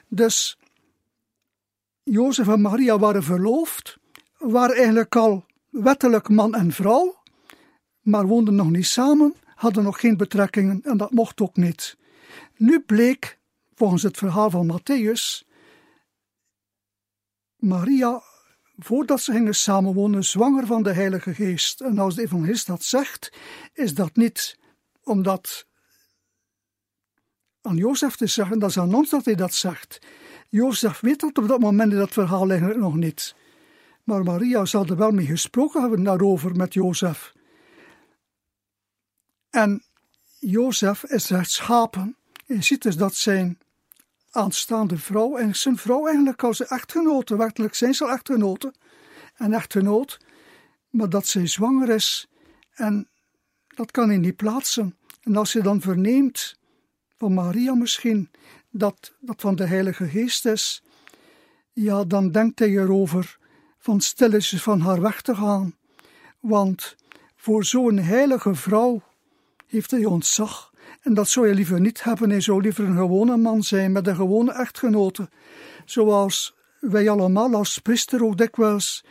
Dus 0.08 0.58
Jozef 2.02 2.48
en 2.48 2.60
Maria 2.60 2.98
waren 2.98 3.22
verloofd, 3.22 3.98
waren 4.38 4.76
eigenlijk 4.76 5.16
al 5.16 5.46
wettelijk 5.68 6.28
man 6.28 6.54
en 6.54 6.72
vrouw, 6.72 7.22
maar 8.00 8.26
woonden 8.26 8.54
nog 8.54 8.70
niet 8.70 8.86
samen, 8.86 9.34
hadden 9.54 9.84
nog 9.84 10.00
geen 10.00 10.16
betrekkingen 10.16 10.80
en 10.82 10.96
dat 10.96 11.10
mocht 11.10 11.40
ook 11.40 11.56
niet. 11.56 11.96
Nu 12.56 12.80
bleek, 12.80 13.38
volgens 13.74 14.02
het 14.02 14.16
verhaal 14.16 14.50
van 14.50 14.80
Matthäus, 14.80 15.48
Maria, 17.56 18.22
voordat 18.84 19.20
ze 19.20 19.32
gingen 19.32 19.54
samenwonen, 19.54 20.24
zwanger 20.24 20.66
van 20.66 20.82
de 20.82 20.92
Heilige 20.92 21.34
Geest. 21.34 21.80
En 21.80 21.98
als 21.98 22.14
de 22.14 22.22
evangelist 22.22 22.66
dat 22.66 22.82
zegt, 22.82 23.32
is 23.72 23.94
dat 23.94 24.16
niet 24.16 24.58
omdat 25.02 25.66
aan 27.62 27.76
Jozef 27.76 28.16
te 28.16 28.26
zeggen, 28.26 28.58
dat 28.58 28.70
is 28.70 28.78
aan 28.78 28.94
ons 28.94 29.10
dat 29.10 29.24
hij 29.24 29.34
dat 29.34 29.54
zegt. 29.54 29.98
Jozef 30.48 31.00
weet 31.00 31.20
dat 31.20 31.38
op 31.38 31.48
dat 31.48 31.60
moment 31.60 31.92
in 31.92 31.98
dat 31.98 32.12
verhaal 32.12 32.50
eigenlijk 32.50 32.80
nog 32.80 32.96
niet. 32.96 33.34
Maar 34.04 34.24
Maria 34.24 34.64
zal 34.64 34.86
er 34.86 34.96
wel 34.96 35.10
mee 35.10 35.26
gesproken 35.26 35.80
hebben 35.80 36.02
daarover 36.02 36.56
met 36.56 36.74
Jozef. 36.74 37.32
En 39.50 39.84
Jozef 40.38 41.04
is 41.04 41.28
rechtschapen. 41.28 42.16
Je 42.46 42.62
ziet 42.62 42.82
dus 42.82 42.96
dat 42.96 43.14
zijn 43.14 43.58
aanstaande 44.32 44.98
vrouw 44.98 45.36
en 45.36 45.56
zijn 45.56 45.76
vrouw 45.76 46.06
eigenlijk 46.06 46.42
als 46.42 46.66
echtgenote, 46.66 47.36
werkelijk 47.36 47.74
zijn 47.74 47.94
ze 47.94 48.04
al 48.04 48.10
echtgenoten 48.10 48.74
en 49.34 49.52
echtgenoot, 49.52 50.20
maar 50.90 51.08
dat 51.08 51.26
zij 51.26 51.46
zwanger 51.46 51.88
is 51.88 52.28
en 52.74 53.08
dat 53.66 53.90
kan 53.90 54.08
hij 54.08 54.18
niet 54.18 54.36
plaatsen. 54.36 54.96
En 55.22 55.36
als 55.36 55.52
je 55.52 55.62
dan 55.62 55.80
verneemt 55.80 56.56
van 57.16 57.34
Maria 57.34 57.74
misschien 57.74 58.30
dat 58.70 59.12
dat 59.20 59.40
van 59.40 59.56
de 59.56 59.66
Heilige 59.66 60.08
Geest 60.08 60.46
is, 60.46 60.82
ja, 61.72 62.04
dan 62.04 62.30
denkt 62.30 62.58
hij 62.58 62.68
erover 62.68 63.38
van 63.78 64.00
stilletjes 64.00 64.62
van 64.62 64.80
haar 64.80 65.00
weg 65.00 65.22
te 65.22 65.34
gaan. 65.34 65.76
Want 66.40 66.96
voor 67.36 67.64
zo'n 67.64 67.98
heilige 67.98 68.54
vrouw 68.54 69.02
heeft 69.66 69.90
hij 69.90 70.04
ontzag. 70.04 70.71
En 71.02 71.14
dat 71.14 71.28
zou 71.28 71.48
je 71.48 71.54
liever 71.54 71.80
niet 71.80 72.02
hebben. 72.02 72.30
Hij 72.30 72.40
zou 72.40 72.62
liever 72.62 72.84
een 72.84 72.96
gewone 72.96 73.36
man 73.36 73.62
zijn 73.62 73.92
met 73.92 74.06
een 74.06 74.16
gewone 74.16 74.52
echtgenote. 74.52 75.28
Zoals 75.84 76.54
wij 76.80 77.08
allemaal 77.08 77.54
als 77.54 77.78
priester 77.78 78.24
ook 78.24 78.36
dikwijls 78.36 79.04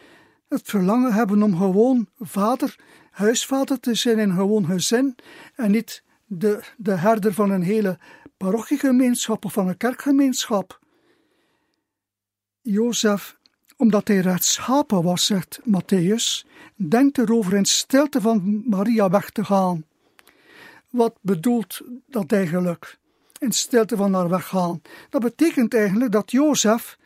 het 0.47 0.62
verlangen 0.69 1.13
hebben 1.13 1.43
om 1.43 1.58
gewoon 1.58 2.08
vader, 2.19 2.75
huisvader 3.12 3.80
te 3.80 3.95
zijn 3.95 4.19
in 4.19 4.34
gewoon 4.34 4.65
gezin 4.65 5.15
en 5.56 5.71
niet 5.71 6.04
de, 6.25 6.63
de 6.77 6.95
herder 6.95 7.34
van 7.34 7.51
een 7.51 7.62
hele 7.62 7.97
parochiegemeenschap 8.38 9.45
of 9.45 9.54
van 9.54 9.67
een 9.67 9.77
kerkgemeenschap. 9.77 10.80
Jozef, 12.62 13.38
omdat 13.77 14.08
hij 14.08 14.19
rechtschapen 14.19 15.04
was, 15.04 15.25
zegt 15.25 15.60
Matthäus, 15.60 16.47
denkt 16.75 17.17
erover 17.17 17.54
in 17.54 17.65
stilte 17.65 18.21
van 18.21 18.63
Maria 18.69 19.10
weg 19.10 19.30
te 19.30 19.45
gaan. 19.45 19.86
Wat 20.91 21.17
bedoelt 21.21 21.82
dat 22.08 22.32
eigenlijk? 22.32 22.99
In 23.39 23.51
stilte 23.51 23.95
van 23.95 24.13
haar 24.13 24.30
weggaan. 24.30 24.82
Dat 25.10 25.21
betekent 25.21 25.73
eigenlijk 25.73 26.12
dat 26.12 26.32
Jozef 26.32 26.97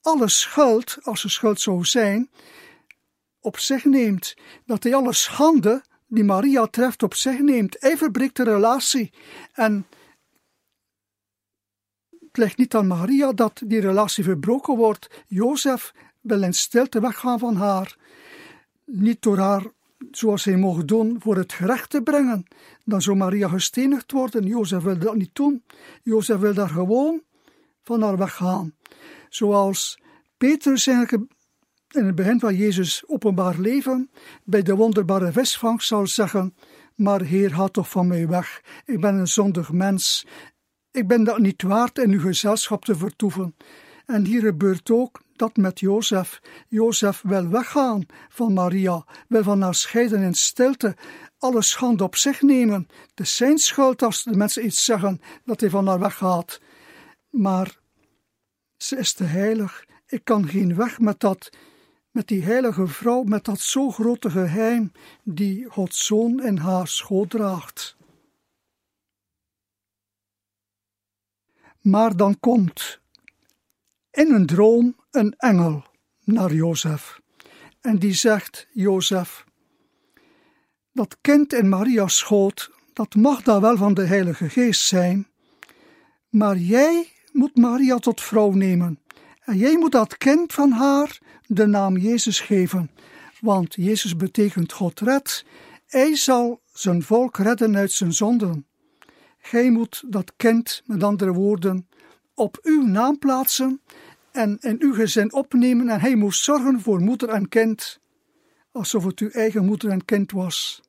alle 0.00 0.28
schuld, 0.28 0.98
als 1.02 1.24
er 1.24 1.30
schuld 1.30 1.60
zou 1.60 1.84
zijn, 1.84 2.30
op 3.40 3.58
zich 3.58 3.84
neemt. 3.84 4.36
Dat 4.66 4.82
hij 4.82 4.94
alle 4.94 5.12
schande 5.12 5.82
die 6.06 6.24
Maria 6.24 6.66
treft 6.66 7.02
op 7.02 7.14
zich 7.14 7.38
neemt. 7.38 7.76
Hij 7.80 7.96
verbreekt 7.96 8.36
de 8.36 8.44
relatie. 8.44 9.12
En 9.52 9.86
het 12.10 12.36
ligt 12.36 12.56
niet 12.56 12.74
aan 12.74 12.86
Maria 12.86 13.32
dat 13.32 13.62
die 13.64 13.80
relatie 13.80 14.24
verbroken 14.24 14.76
wordt. 14.76 15.24
Jozef 15.26 15.94
wil 16.20 16.42
in 16.42 16.54
stilte 16.54 17.00
weggaan 17.00 17.38
van 17.38 17.56
haar. 17.56 17.96
Niet 18.84 19.22
door 19.22 19.38
haar 19.38 19.64
zoals 20.10 20.44
hij 20.44 20.56
mocht 20.56 20.88
doen, 20.88 21.16
voor 21.20 21.36
het 21.36 21.52
gerecht 21.52 21.90
te 21.90 22.02
brengen. 22.02 22.44
Dan 22.84 23.02
zou 23.02 23.16
Maria 23.16 23.48
gestenigd 23.48 24.12
worden. 24.12 24.46
Jozef 24.46 24.82
wil 24.82 24.98
dat 24.98 25.14
niet 25.14 25.34
doen. 25.34 25.62
Jozef 26.02 26.38
wil 26.38 26.54
daar 26.54 26.68
gewoon 26.68 27.22
van 27.82 28.02
haar 28.02 28.18
weggaan. 28.18 28.74
Zoals 29.28 30.00
Petrus 30.36 30.86
eigenlijk 30.86 31.32
in 31.90 32.06
het 32.06 32.14
begin 32.14 32.40
van 32.40 32.56
Jezus 32.56 33.02
openbaar 33.06 33.58
leven 33.58 34.10
bij 34.44 34.62
de 34.62 34.74
wonderbare 34.74 35.32
visvangst 35.32 35.88
zal 35.88 36.06
zeggen: 36.06 36.54
Maar 36.94 37.20
Heer, 37.20 37.54
ga 37.54 37.68
toch 37.68 37.88
van 37.88 38.06
mij 38.06 38.28
weg. 38.28 38.62
Ik 38.84 39.00
ben 39.00 39.14
een 39.14 39.28
zondig 39.28 39.72
mens. 39.72 40.26
Ik 40.90 41.08
ben 41.08 41.24
dat 41.24 41.38
niet 41.38 41.62
waard 41.62 41.98
in 41.98 42.10
uw 42.10 42.20
gezelschap 42.20 42.84
te 42.84 42.96
vertoeven. 42.96 43.56
En 44.06 44.24
hier 44.24 44.40
gebeurt 44.40 44.90
ook 44.90 45.21
dat 45.36 45.56
met 45.56 45.80
Jozef. 45.80 46.40
Jozef 46.68 47.22
wil 47.22 47.48
weggaan 47.48 48.06
van 48.28 48.52
Maria, 48.52 49.04
wil 49.28 49.42
van 49.42 49.62
haar 49.62 49.74
scheiden 49.74 50.22
in 50.22 50.34
stilte, 50.34 50.96
alle 51.38 51.62
schande 51.62 52.04
op 52.04 52.16
zich 52.16 52.42
nemen. 52.42 52.88
Het 53.10 53.20
is 53.20 53.36
zijn 53.36 53.58
schuld 53.58 54.02
als 54.02 54.22
de 54.22 54.36
mensen 54.36 54.64
iets 54.64 54.84
zeggen 54.84 55.20
dat 55.44 55.60
hij 55.60 55.70
van 55.70 55.86
haar 55.86 55.98
weggaat. 55.98 56.60
Maar 57.30 57.78
ze 58.76 58.96
is 58.96 59.12
te 59.12 59.24
heilig. 59.24 59.84
Ik 60.06 60.24
kan 60.24 60.48
geen 60.48 60.74
weg 60.76 60.98
met 60.98 61.20
dat, 61.20 61.50
met 62.10 62.28
die 62.28 62.42
heilige 62.42 62.86
vrouw, 62.86 63.22
met 63.22 63.44
dat 63.44 63.60
zo 63.60 63.90
grote 63.90 64.30
geheim 64.30 64.92
die 65.22 65.64
Gods 65.64 66.06
zoon 66.06 66.42
in 66.42 66.56
haar 66.56 66.88
schoot 66.88 67.30
draagt. 67.30 67.96
Maar 71.80 72.16
dan 72.16 72.40
komt 72.40 73.00
in 74.10 74.32
een 74.32 74.46
droom 74.46 74.96
een 75.12 75.34
engel 75.36 75.84
naar 76.24 76.54
Jozef. 76.54 77.20
En 77.80 77.98
die 77.98 78.14
zegt: 78.14 78.66
Jozef, 78.72 79.44
dat 80.92 81.16
kind 81.20 81.52
in 81.52 81.68
Maria's 81.68 82.16
schoot, 82.16 82.70
dat 82.92 83.14
mag 83.14 83.42
dan 83.42 83.60
wel 83.60 83.76
van 83.76 83.94
de 83.94 84.04
Heilige 84.04 84.48
Geest 84.48 84.86
zijn, 84.86 85.28
maar 86.28 86.56
jij 86.56 87.12
moet 87.32 87.56
Maria 87.56 87.98
tot 87.98 88.20
vrouw 88.20 88.50
nemen. 88.50 88.98
En 89.44 89.56
jij 89.56 89.78
moet 89.78 89.92
dat 89.92 90.16
kind 90.16 90.52
van 90.52 90.70
haar 90.70 91.18
de 91.46 91.66
naam 91.66 91.96
Jezus 91.96 92.40
geven, 92.40 92.90
want 93.40 93.74
Jezus 93.74 94.16
betekent 94.16 94.72
God 94.72 95.00
red. 95.00 95.44
Hij 95.86 96.16
zal 96.16 96.60
zijn 96.72 97.02
volk 97.02 97.36
redden 97.36 97.76
uit 97.76 97.92
zijn 97.92 98.12
zonden. 98.12 98.66
Gij 99.38 99.70
moet 99.70 100.02
dat 100.06 100.32
kind, 100.36 100.82
met 100.86 101.02
andere 101.02 101.32
woorden, 101.32 101.88
op 102.34 102.58
uw 102.62 102.86
naam 102.86 103.18
plaatsen 103.18 103.80
en 104.32 104.58
in 104.60 104.76
uw 104.78 104.94
gezin 104.94 105.32
opnemen 105.32 105.88
en 105.88 106.00
hij 106.00 106.14
moest 106.14 106.44
zorgen 106.44 106.80
voor 106.80 107.00
moeder 107.00 107.28
en 107.28 107.48
kind, 107.48 108.00
alsof 108.72 109.04
het 109.04 109.18
uw 109.18 109.30
eigen 109.30 109.64
moeder 109.64 109.90
en 109.90 110.04
kind 110.04 110.32
was. 110.32 110.80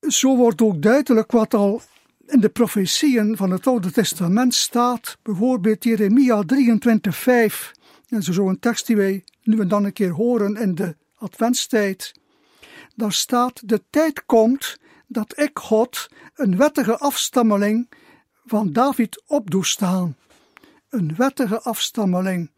Zo 0.00 0.36
wordt 0.36 0.62
ook 0.62 0.82
duidelijk 0.82 1.30
wat 1.30 1.54
al 1.54 1.82
in 2.26 2.40
de 2.40 2.48
profetieën 2.48 3.36
van 3.36 3.50
het 3.50 3.66
Oude 3.66 3.90
Testament 3.90 4.54
staat, 4.54 5.18
bijvoorbeeld 5.22 5.84
Jeremia 5.84 6.42
23:5. 6.42 7.72
Dat 8.06 8.20
is 8.20 8.26
zo 8.26 8.54
tekst 8.54 8.86
die 8.86 8.96
wij 8.96 9.24
nu 9.42 9.60
en 9.60 9.68
dan 9.68 9.84
een 9.84 9.92
keer 9.92 10.10
horen 10.10 10.56
in 10.56 10.74
de 10.74 10.96
adventstijd. 11.14 12.12
daar 12.96 13.12
staat: 13.12 13.68
De 13.68 13.82
tijd 13.90 14.24
komt 14.24 14.78
dat 15.06 15.38
ik, 15.38 15.58
God, 15.58 16.08
een 16.34 16.56
wettige 16.56 16.98
afstammeling 16.98 17.88
van 18.44 18.72
David 18.72 19.22
op 19.26 19.50
doe 19.50 19.66
staan. 19.66 20.16
Een 20.88 21.16
wettige 21.16 21.60
afstammeling. 21.60 22.50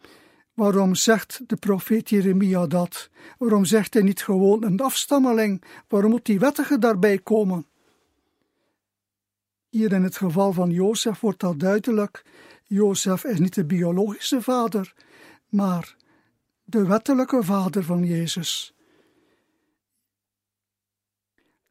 Waarom 0.55 0.95
zegt 0.95 1.41
de 1.47 1.57
profeet 1.57 2.09
Jeremia 2.09 2.67
dat? 2.67 3.11
Waarom 3.39 3.65
zegt 3.65 3.95
hij 3.95 4.03
niet 4.03 4.23
gewoon 4.23 4.65
een 4.65 4.81
afstammeling? 4.81 5.65
Waarom 5.89 6.11
moet 6.11 6.25
die 6.25 6.39
wettige 6.39 6.79
daarbij 6.79 7.19
komen? 7.19 7.67
Hier 9.69 9.93
in 9.93 10.03
het 10.03 10.17
geval 10.17 10.53
van 10.53 10.71
Jozef 10.71 11.21
wordt 11.21 11.41
dat 11.41 11.61
duidelijk. 11.61 12.25
Jozef 12.65 13.25
is 13.25 13.39
niet 13.39 13.55
de 13.55 13.65
biologische 13.65 14.43
vader, 14.43 14.95
maar 15.49 15.97
de 16.65 16.87
wettelijke 16.87 17.43
vader 17.43 17.85
van 17.85 18.05
Jezus. 18.05 18.75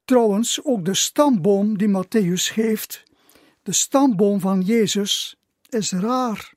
Trouwens, 0.05 0.63
ook 0.63 0.85
de 0.85 0.93
stamboom 0.93 1.77
die 1.77 1.89
Matthäus 1.89 2.53
geeft, 2.53 3.03
de 3.63 3.73
stamboom 3.73 4.39
van 4.39 4.61
Jezus, 4.61 5.35
is 5.69 5.91
raar. 5.91 6.53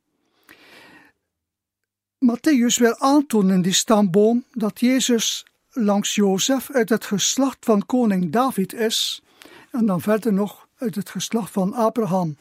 Matthäus 2.19 2.79
wil 2.79 2.99
aantonen 2.99 3.55
in 3.55 3.63
die 3.63 3.73
stamboom 3.73 4.45
dat 4.53 4.81
Jezus 4.81 5.47
langs 5.71 6.15
Jozef 6.15 6.71
uit 6.71 6.89
het 6.89 7.05
geslacht 7.05 7.65
van 7.65 7.87
koning 7.87 8.33
David 8.33 8.73
is 8.73 9.23
en 9.71 9.87
dan 9.87 10.01
verder 10.01 10.33
nog 10.33 10.69
uit 10.79 10.95
het 10.95 11.11
geslacht 11.11 11.51
van 11.51 11.73
Abraham. 11.73 12.37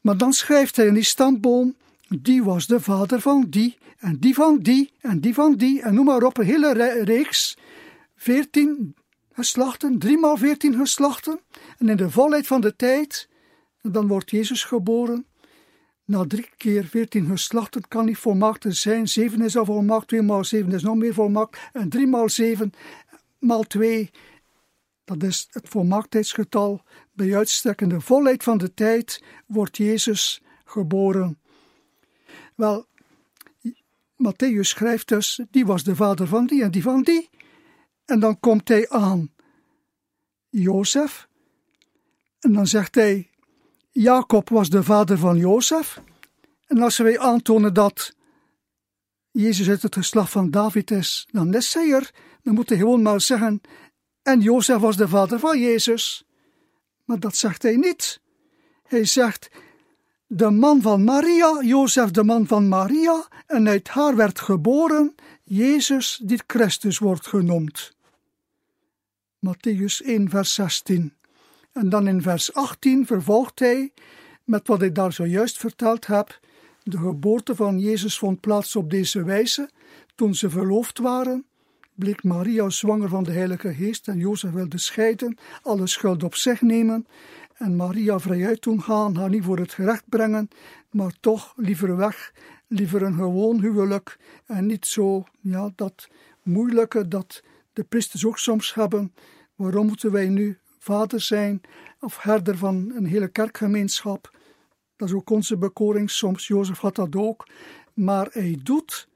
Maar 0.00 0.16
dan 0.16 0.32
schrijft 0.32 0.76
hij 0.76 0.86
in 0.86 0.94
die 0.94 1.02
stamboom, 1.02 1.76
die 2.08 2.44
was 2.44 2.66
de 2.66 2.80
vader 2.80 3.20
van 3.20 3.46
die, 3.48 3.78
en 3.98 4.16
die 4.18 4.34
van 4.34 4.58
die, 4.58 4.92
en 5.00 5.20
die 5.20 5.34
van 5.34 5.54
die, 5.54 5.82
en 5.82 5.94
noem 5.94 6.04
maar 6.04 6.22
op, 6.22 6.38
een 6.38 6.44
hele 6.44 7.02
reeks, 7.02 7.56
veertien 8.16 8.94
geslachten, 9.36 9.98
driemaal 9.98 10.36
veertien 10.36 10.74
geslachten, 10.74 11.40
en 11.78 11.88
in 11.88 11.96
de 11.96 12.10
volheid 12.10 12.46
van 12.46 12.60
de 12.60 12.76
tijd, 12.76 13.28
dan 13.82 14.06
wordt 14.06 14.30
Jezus 14.30 14.64
geboren, 14.64 15.26
na 16.04 16.24
drie 16.26 16.48
keer 16.56 16.84
veertien 16.84 17.26
geslachten 17.26 17.88
kan 17.88 18.04
niet 18.04 18.18
volmaakt 18.18 18.64
zijn. 18.68 19.08
Zeven 19.08 19.40
is 19.40 19.56
al 19.56 19.64
volmaakt, 19.64 20.08
twee 20.08 20.22
maal 20.22 20.44
zeven 20.44 20.72
is 20.72 20.82
nog 20.82 20.96
meer 20.96 21.14
volmaakt. 21.14 21.58
En 21.72 21.88
drie 21.88 22.06
maal 22.06 22.28
zeven 22.28 22.72
maal 23.38 23.62
twee, 23.62 24.10
dat 25.04 25.22
is 25.22 25.48
het 25.50 25.68
volmaaktheidsgetal. 25.68 26.82
Bij 27.12 27.36
uitstrekkende 27.36 28.00
volheid 28.00 28.42
van 28.42 28.58
de 28.58 28.74
tijd 28.74 29.22
wordt 29.46 29.76
Jezus 29.76 30.42
geboren. 30.64 31.38
Wel, 32.54 32.86
Matthäus 34.16 34.60
schrijft 34.60 35.08
dus, 35.08 35.40
die 35.50 35.66
was 35.66 35.84
de 35.84 35.96
vader 35.96 36.26
van 36.26 36.46
die 36.46 36.62
en 36.62 36.70
die 36.70 36.82
van 36.82 37.02
die. 37.02 37.28
En 38.06 38.20
dan 38.20 38.40
komt 38.40 38.68
hij 38.68 38.88
aan 38.88 39.34
Jozef. 40.48 41.28
En 42.40 42.52
dan 42.52 42.66
zegt 42.66 42.94
hij, 42.94 43.30
Jacob 43.90 44.48
was 44.48 44.70
de 44.70 44.82
vader 44.82 45.18
van 45.18 45.36
Jozef. 45.36 46.00
En 46.66 46.78
als 46.78 46.96
wij 46.98 47.18
aantonen 47.18 47.74
dat 47.74 48.14
Jezus 49.30 49.68
uit 49.68 49.82
het 49.82 49.94
geslacht 49.94 50.30
van 50.30 50.50
David 50.50 50.90
is, 50.90 51.28
dan 51.30 51.54
is 51.54 51.74
hij 51.74 51.92
er. 51.92 52.10
Dan 52.42 52.54
moet 52.54 52.68
hij 52.68 52.78
gewoon 52.78 53.02
maar 53.02 53.20
zeggen, 53.20 53.60
en 54.22 54.40
Jozef 54.40 54.76
was 54.76 54.96
de 54.96 55.08
vader 55.08 55.38
van 55.38 55.60
Jezus. 55.60 56.26
Maar 57.04 57.20
dat 57.20 57.36
zegt 57.36 57.62
hij 57.62 57.76
niet. 57.76 58.20
Hij 58.82 59.04
zegt, 59.04 59.48
de 60.26 60.50
man 60.50 60.82
van 60.82 61.04
Maria, 61.04 61.62
Jozef 61.62 62.10
de 62.10 62.24
man 62.24 62.46
van 62.46 62.68
Maria, 62.68 63.28
en 63.46 63.68
uit 63.68 63.88
haar 63.88 64.16
werd 64.16 64.40
geboren 64.40 65.14
Jezus 65.44 66.20
die 66.22 66.42
Christus 66.46 66.98
wordt 66.98 67.26
genoemd. 67.26 67.95
Matthäus 69.46 70.02
1 70.02 70.28
vers 70.28 70.54
16. 70.54 71.12
En 71.72 71.88
dan 71.88 72.08
in 72.08 72.22
vers 72.22 72.54
18 72.54 73.06
vervolgt 73.06 73.58
hij 73.58 73.92
met 74.44 74.66
wat 74.66 74.82
ik 74.82 74.94
daar 74.94 75.12
zojuist 75.12 75.58
verteld 75.58 76.06
heb. 76.06 76.40
De 76.82 76.98
geboorte 76.98 77.54
van 77.54 77.78
Jezus 77.78 78.18
vond 78.18 78.40
plaats 78.40 78.76
op 78.76 78.90
deze 78.90 79.24
wijze. 79.24 79.70
Toen 80.14 80.34
ze 80.34 80.50
verloofd 80.50 80.98
waren, 80.98 81.44
bleek 81.94 82.22
Maria 82.22 82.70
zwanger 82.70 83.08
van 83.08 83.24
de 83.24 83.32
Heilige 83.32 83.74
Geest 83.74 84.08
en 84.08 84.18
Jozef 84.18 84.50
wilde 84.50 84.78
scheiden, 84.78 85.38
alle 85.62 85.86
schuld 85.86 86.22
op 86.22 86.34
zich 86.34 86.60
nemen 86.60 87.06
en 87.54 87.76
Maria 87.76 88.18
vrijuit 88.18 88.62
doen 88.62 88.82
gaan, 88.82 89.16
haar 89.16 89.30
niet 89.30 89.44
voor 89.44 89.58
het 89.58 89.72
gerecht 89.72 90.08
brengen, 90.08 90.48
maar 90.90 91.12
toch 91.20 91.52
liever 91.56 91.96
weg, 91.96 92.32
liever 92.66 93.02
een 93.02 93.14
gewoon 93.14 93.60
huwelijk 93.60 94.18
en 94.46 94.66
niet 94.66 94.86
zo, 94.86 95.24
ja, 95.40 95.72
dat 95.74 96.08
moeilijke 96.42 97.08
dat 97.08 97.42
de 97.72 97.84
priesters 97.84 98.24
ook 98.26 98.38
soms 98.38 98.74
hebben. 98.74 99.12
Waarom 99.56 99.86
moeten 99.86 100.12
wij 100.12 100.28
nu 100.28 100.58
vader 100.78 101.20
zijn 101.20 101.60
of 102.00 102.18
herder 102.22 102.56
van 102.58 102.92
een 102.94 103.06
hele 103.06 103.28
kerkgemeenschap. 103.28 104.38
Dat 104.96 105.08
is 105.08 105.14
ook 105.14 105.30
onze 105.30 105.56
bekoring 105.56 106.10
soms. 106.10 106.46
Jozef 106.46 106.78
had 106.78 106.94
dat 106.94 107.16
ook. 107.16 107.48
Maar 107.94 108.28
hij 108.30 108.58
doet 108.62 109.08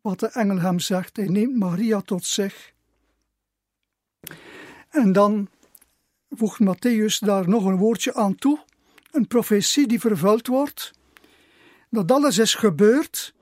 wat 0.00 0.20
de 0.20 0.28
engel 0.28 0.58
hem 0.58 0.78
zegt. 0.78 1.16
Hij 1.16 1.28
neemt 1.28 1.56
Maria 1.56 2.00
tot 2.00 2.24
zich. 2.24 2.72
En 4.88 5.12
dan 5.12 5.48
voegt 6.30 6.60
Matthäus 6.60 7.18
daar 7.18 7.48
nog 7.48 7.64
een 7.64 7.76
woordje 7.76 8.14
aan 8.14 8.34
toe. 8.34 8.64
Een 9.10 9.26
profetie 9.26 9.86
die 9.86 10.00
vervuld 10.00 10.46
wordt. 10.46 10.92
Dat 11.90 12.12
alles 12.12 12.38
is 12.38 12.54
gebeurd 12.54 13.34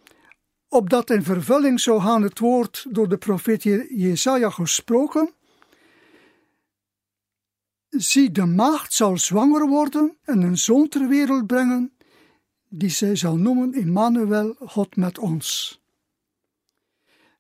opdat 0.69 1.11
in 1.11 1.23
vervulling 1.23 1.81
zou 1.81 2.01
gaan 2.01 2.23
het 2.23 2.39
woord 2.39 2.87
door 2.89 3.09
de 3.09 3.17
profeet 3.17 3.63
Jesaja 3.89 4.51
gesproken 4.51 5.35
Zie, 7.91 8.31
de 8.31 8.47
maagd 8.47 8.93
zal 8.93 9.19
zwanger 9.19 9.67
worden 9.69 10.17
en 10.25 10.43
een 10.43 10.59
zoon 10.59 10.89
ter 10.89 11.09
wereld 11.09 11.47
brengen, 11.47 11.93
die 12.69 12.89
zij 12.91 13.17
zal 13.17 13.37
noemen 13.37 13.75
Immanuel, 13.75 14.55
God 14.59 14.97
met 14.97 15.19
ons. 15.19 15.81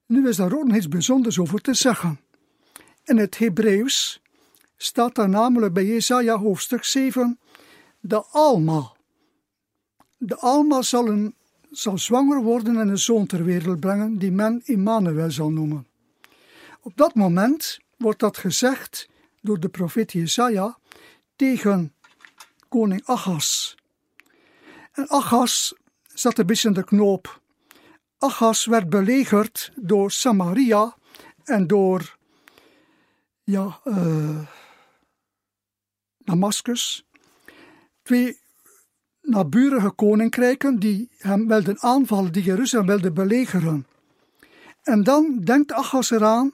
Nu 0.06 0.28
is 0.28 0.36
daar 0.36 0.52
ook 0.52 0.64
nog 0.64 0.76
iets 0.76 0.88
bijzonders 0.88 1.38
over 1.38 1.60
te 1.60 1.74
zeggen. 1.74 2.20
In 3.04 3.18
het 3.18 3.38
Hebreeuws 3.38 4.22
staat 4.76 5.14
daar 5.14 5.28
namelijk 5.28 5.72
bij 5.72 5.86
Jesaja 5.86 6.38
hoofdstuk 6.38 6.84
7 6.84 7.38
de 8.00 8.24
Alma. 8.24 8.92
De 10.16 10.36
Alma 10.36 10.82
zal, 10.82 11.08
een, 11.08 11.34
zal 11.70 11.98
zwanger 11.98 12.42
worden 12.42 12.76
en 12.76 12.88
een 12.88 12.98
zoon 12.98 13.26
ter 13.26 13.44
wereld 13.44 13.80
brengen, 13.80 14.18
die 14.18 14.32
men 14.32 14.60
Immanuel 14.64 15.30
zal 15.30 15.50
noemen. 15.50 15.86
Op 16.80 16.92
dat 16.96 17.14
moment 17.14 17.78
wordt 17.96 18.20
dat 18.20 18.36
gezegd 18.36 19.08
door 19.40 19.61
de 19.61 19.68
profeet 19.68 20.12
Jesaja 20.12 20.79
tegen 21.37 21.94
koning 22.68 23.05
Achas. 23.05 23.76
En 24.92 25.09
Achas 25.09 25.74
zat 26.07 26.38
een 26.38 26.46
beetje 26.46 26.68
in 26.68 26.74
de 26.74 26.85
knoop. 26.85 27.40
Achas 28.18 28.66
werd 28.66 28.88
belegerd 28.88 29.72
door 29.74 30.11
Samaria 30.11 30.96
en 31.44 31.66
door 31.66 32.16
ja, 33.42 33.81
uh, 33.85 34.46
Damascus. 36.18 37.07
Twee 38.03 38.40
naburige 39.20 39.90
koninkrijken 39.90 40.79
die 40.79 41.11
hem 41.16 41.48
wilden 41.48 41.81
aanvallen, 41.81 42.33
die 42.33 42.42
Jeruzalem 42.42 42.87
wilden 42.87 43.14
belegeren. 43.14 43.87
En 44.83 45.03
dan 45.03 45.40
denkt 45.40 45.72
Achas 45.72 46.11
eraan 46.11 46.53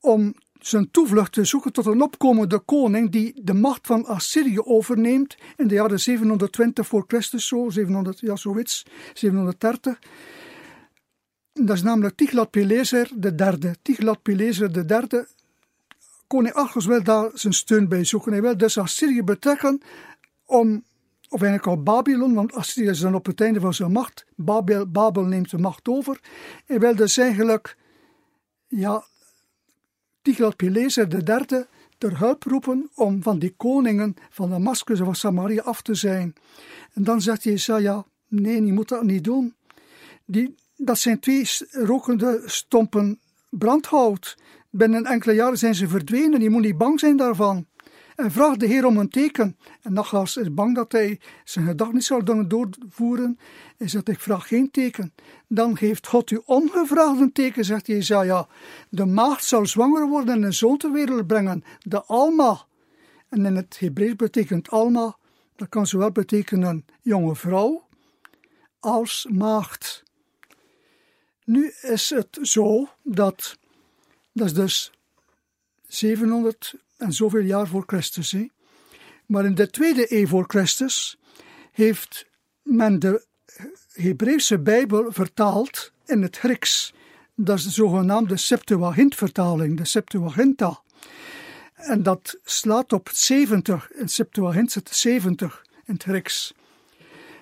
om 0.00 0.34
zijn 0.58 0.90
toevlucht 0.90 1.32
te 1.32 1.44
zoeken 1.44 1.72
tot 1.72 1.86
een 1.86 2.02
opkomende 2.02 2.58
koning 2.58 3.10
die 3.10 3.40
de 3.42 3.54
macht 3.54 3.86
van 3.86 4.06
Assyrië 4.06 4.60
overneemt 4.60 5.36
in 5.56 5.68
de 5.68 5.74
jaren 5.74 6.00
720 6.00 6.86
voor 6.86 7.04
Christus, 7.06 7.46
zo, 7.46 7.70
700, 7.70 8.20
ja, 8.20 8.36
zoiets, 8.36 8.86
730. 9.14 9.98
Dat 11.52 11.76
is 11.76 11.82
namelijk 11.82 12.16
Tiglat-Pileser 12.16 13.36
derde. 13.36 13.76
Tiglat-Pileser 13.82 14.86
derde. 14.86 15.28
Koning 16.26 16.54
Achos 16.54 16.86
wil 16.86 17.02
daar 17.02 17.30
zijn 17.34 17.52
steun 17.52 17.88
bij 17.88 18.04
zoeken. 18.04 18.32
Hij 18.32 18.42
wil 18.42 18.56
dus 18.56 18.78
Assyrië 18.78 19.22
betrekken 19.22 19.80
om, 20.44 20.84
of 21.28 21.42
eigenlijk 21.42 21.66
al 21.66 21.82
Babylon, 21.82 22.34
want 22.34 22.52
Assyrië 22.52 22.88
is 22.88 23.00
dan 23.00 23.14
op 23.14 23.26
het 23.26 23.40
einde 23.40 23.60
van 23.60 23.74
zijn 23.74 23.92
macht. 23.92 24.26
Babel, 24.36 24.86
Babel 24.86 25.24
neemt 25.24 25.50
de 25.50 25.58
macht 25.58 25.88
over. 25.88 26.20
Hij 26.66 26.80
wil 26.80 26.94
dus 26.94 27.16
eigenlijk 27.16 27.76
ja, 28.66 29.04
Tiglat-Pileser 30.28 31.08
III 31.08 31.64
ter 31.98 32.18
hulp 32.18 32.42
roepen 32.42 32.90
om 32.94 33.22
van 33.22 33.38
die 33.38 33.54
koningen 33.56 34.16
van 34.30 34.50
Damascus 34.50 34.98
van 34.98 35.14
Samaria 35.14 35.62
af 35.62 35.82
te 35.82 35.94
zijn. 35.94 36.34
En 36.94 37.04
dan 37.04 37.20
zegt 37.20 37.42
Jesaja, 37.42 38.04
nee, 38.28 38.64
je 38.64 38.72
moet 38.72 38.88
dat 38.88 39.02
niet 39.02 39.24
doen. 39.24 39.54
Die, 40.24 40.54
dat 40.76 40.98
zijn 40.98 41.18
twee 41.18 41.48
rokende 41.70 42.42
stompen 42.44 43.18
brandhout. 43.50 44.36
Binnen 44.70 45.04
enkele 45.04 45.34
jaren 45.34 45.58
zijn 45.58 45.74
ze 45.74 45.88
verdwenen, 45.88 46.40
je 46.40 46.50
moet 46.50 46.62
niet 46.62 46.78
bang 46.78 47.00
zijn 47.00 47.16
daarvan. 47.16 47.66
En 48.18 48.30
vraagt 48.30 48.60
de 48.60 48.66
Heer 48.66 48.84
om 48.84 48.96
een 48.96 49.08
teken. 49.08 49.56
En 49.82 49.92
Nachas 49.92 50.36
is 50.36 50.54
bang 50.54 50.74
dat 50.74 50.92
hij 50.92 51.20
zijn 51.44 51.66
gedachten 51.66 51.94
niet 51.94 52.04
zal 52.04 52.22
kunnen 52.22 52.48
doorvoeren. 52.48 53.38
Hij 53.76 53.88
zegt, 53.88 54.08
ik 54.08 54.20
vraag 54.20 54.48
geen 54.48 54.70
teken. 54.70 55.14
Dan 55.48 55.76
geeft 55.76 56.06
God 56.06 56.30
u 56.30 56.40
ongevraagd 56.44 57.20
een 57.20 57.32
teken, 57.32 57.64
zegt 57.64 57.86
Jezaja. 57.86 58.48
De 58.88 59.04
maagd 59.04 59.44
zal 59.44 59.66
zwanger 59.66 60.08
worden 60.08 60.34
en 60.34 60.42
een 60.42 60.54
zoon 60.54 60.76
ter 60.76 60.92
wereld 60.92 61.26
brengen, 61.26 61.64
de 61.80 62.04
Alma. 62.04 62.64
En 63.28 63.46
in 63.46 63.56
het 63.56 63.78
Hebreeuws 63.78 64.16
betekent 64.16 64.70
Alma, 64.70 65.16
dat 65.56 65.68
kan 65.68 65.86
zowel 65.86 66.10
betekenen 66.10 66.84
jonge 67.02 67.36
vrouw 67.36 67.86
als 68.80 69.26
maagd. 69.30 70.02
Nu 71.44 71.72
is 71.80 72.10
het 72.10 72.38
zo 72.42 72.88
dat, 73.02 73.58
dat 74.32 74.46
is 74.46 74.54
dus 74.54 74.92
700 75.86 76.74
en 76.98 77.12
zoveel 77.12 77.42
jaar 77.42 77.66
voor 77.66 77.84
Christus. 77.86 78.32
Hè? 78.32 78.46
Maar 79.26 79.44
in 79.44 79.54
de 79.54 79.70
tweede 79.70 80.06
eeuw 80.08 80.26
voor 80.26 80.44
Christus 80.46 81.18
heeft 81.72 82.26
men 82.62 82.98
de 82.98 83.26
Hebreeuwse 83.92 84.58
Bijbel 84.58 85.12
vertaald 85.12 85.92
in 86.06 86.22
het 86.22 86.36
Grieks. 86.36 86.94
Dat 87.34 87.58
is 87.58 87.64
de 87.64 87.70
zogenaamde 87.70 88.36
Septuagint-vertaling, 88.36 89.76
de 89.76 89.84
Septuaginta. 89.84 90.82
En 91.74 92.02
dat 92.02 92.38
slaat 92.44 92.92
op 92.92 93.08
70, 93.12 93.90
in 93.92 94.08
Septuagint 94.08 94.72
zit 94.72 94.88
70 94.94 95.64
in 95.84 95.92
het 95.92 96.02
Grieks. 96.02 96.54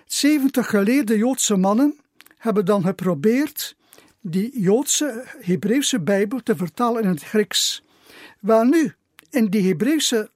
70 0.07 0.71
geleerde 0.71 1.17
Joodse 1.17 1.57
mannen 1.57 1.99
hebben 2.37 2.65
dan 2.65 2.83
geprobeerd 2.83 3.77
die 4.21 4.61
Joodse 4.61 5.25
Hebreeuwse 5.41 6.01
Bijbel 6.01 6.43
te 6.43 6.57
vertalen 6.57 7.03
in 7.03 7.09
het 7.09 7.23
Grieks. 7.23 7.83
Wel 8.41 8.65
nu, 8.65 8.95
in 9.37 9.51
die 9.51 9.67
Hebreeuwse, 9.69 10.31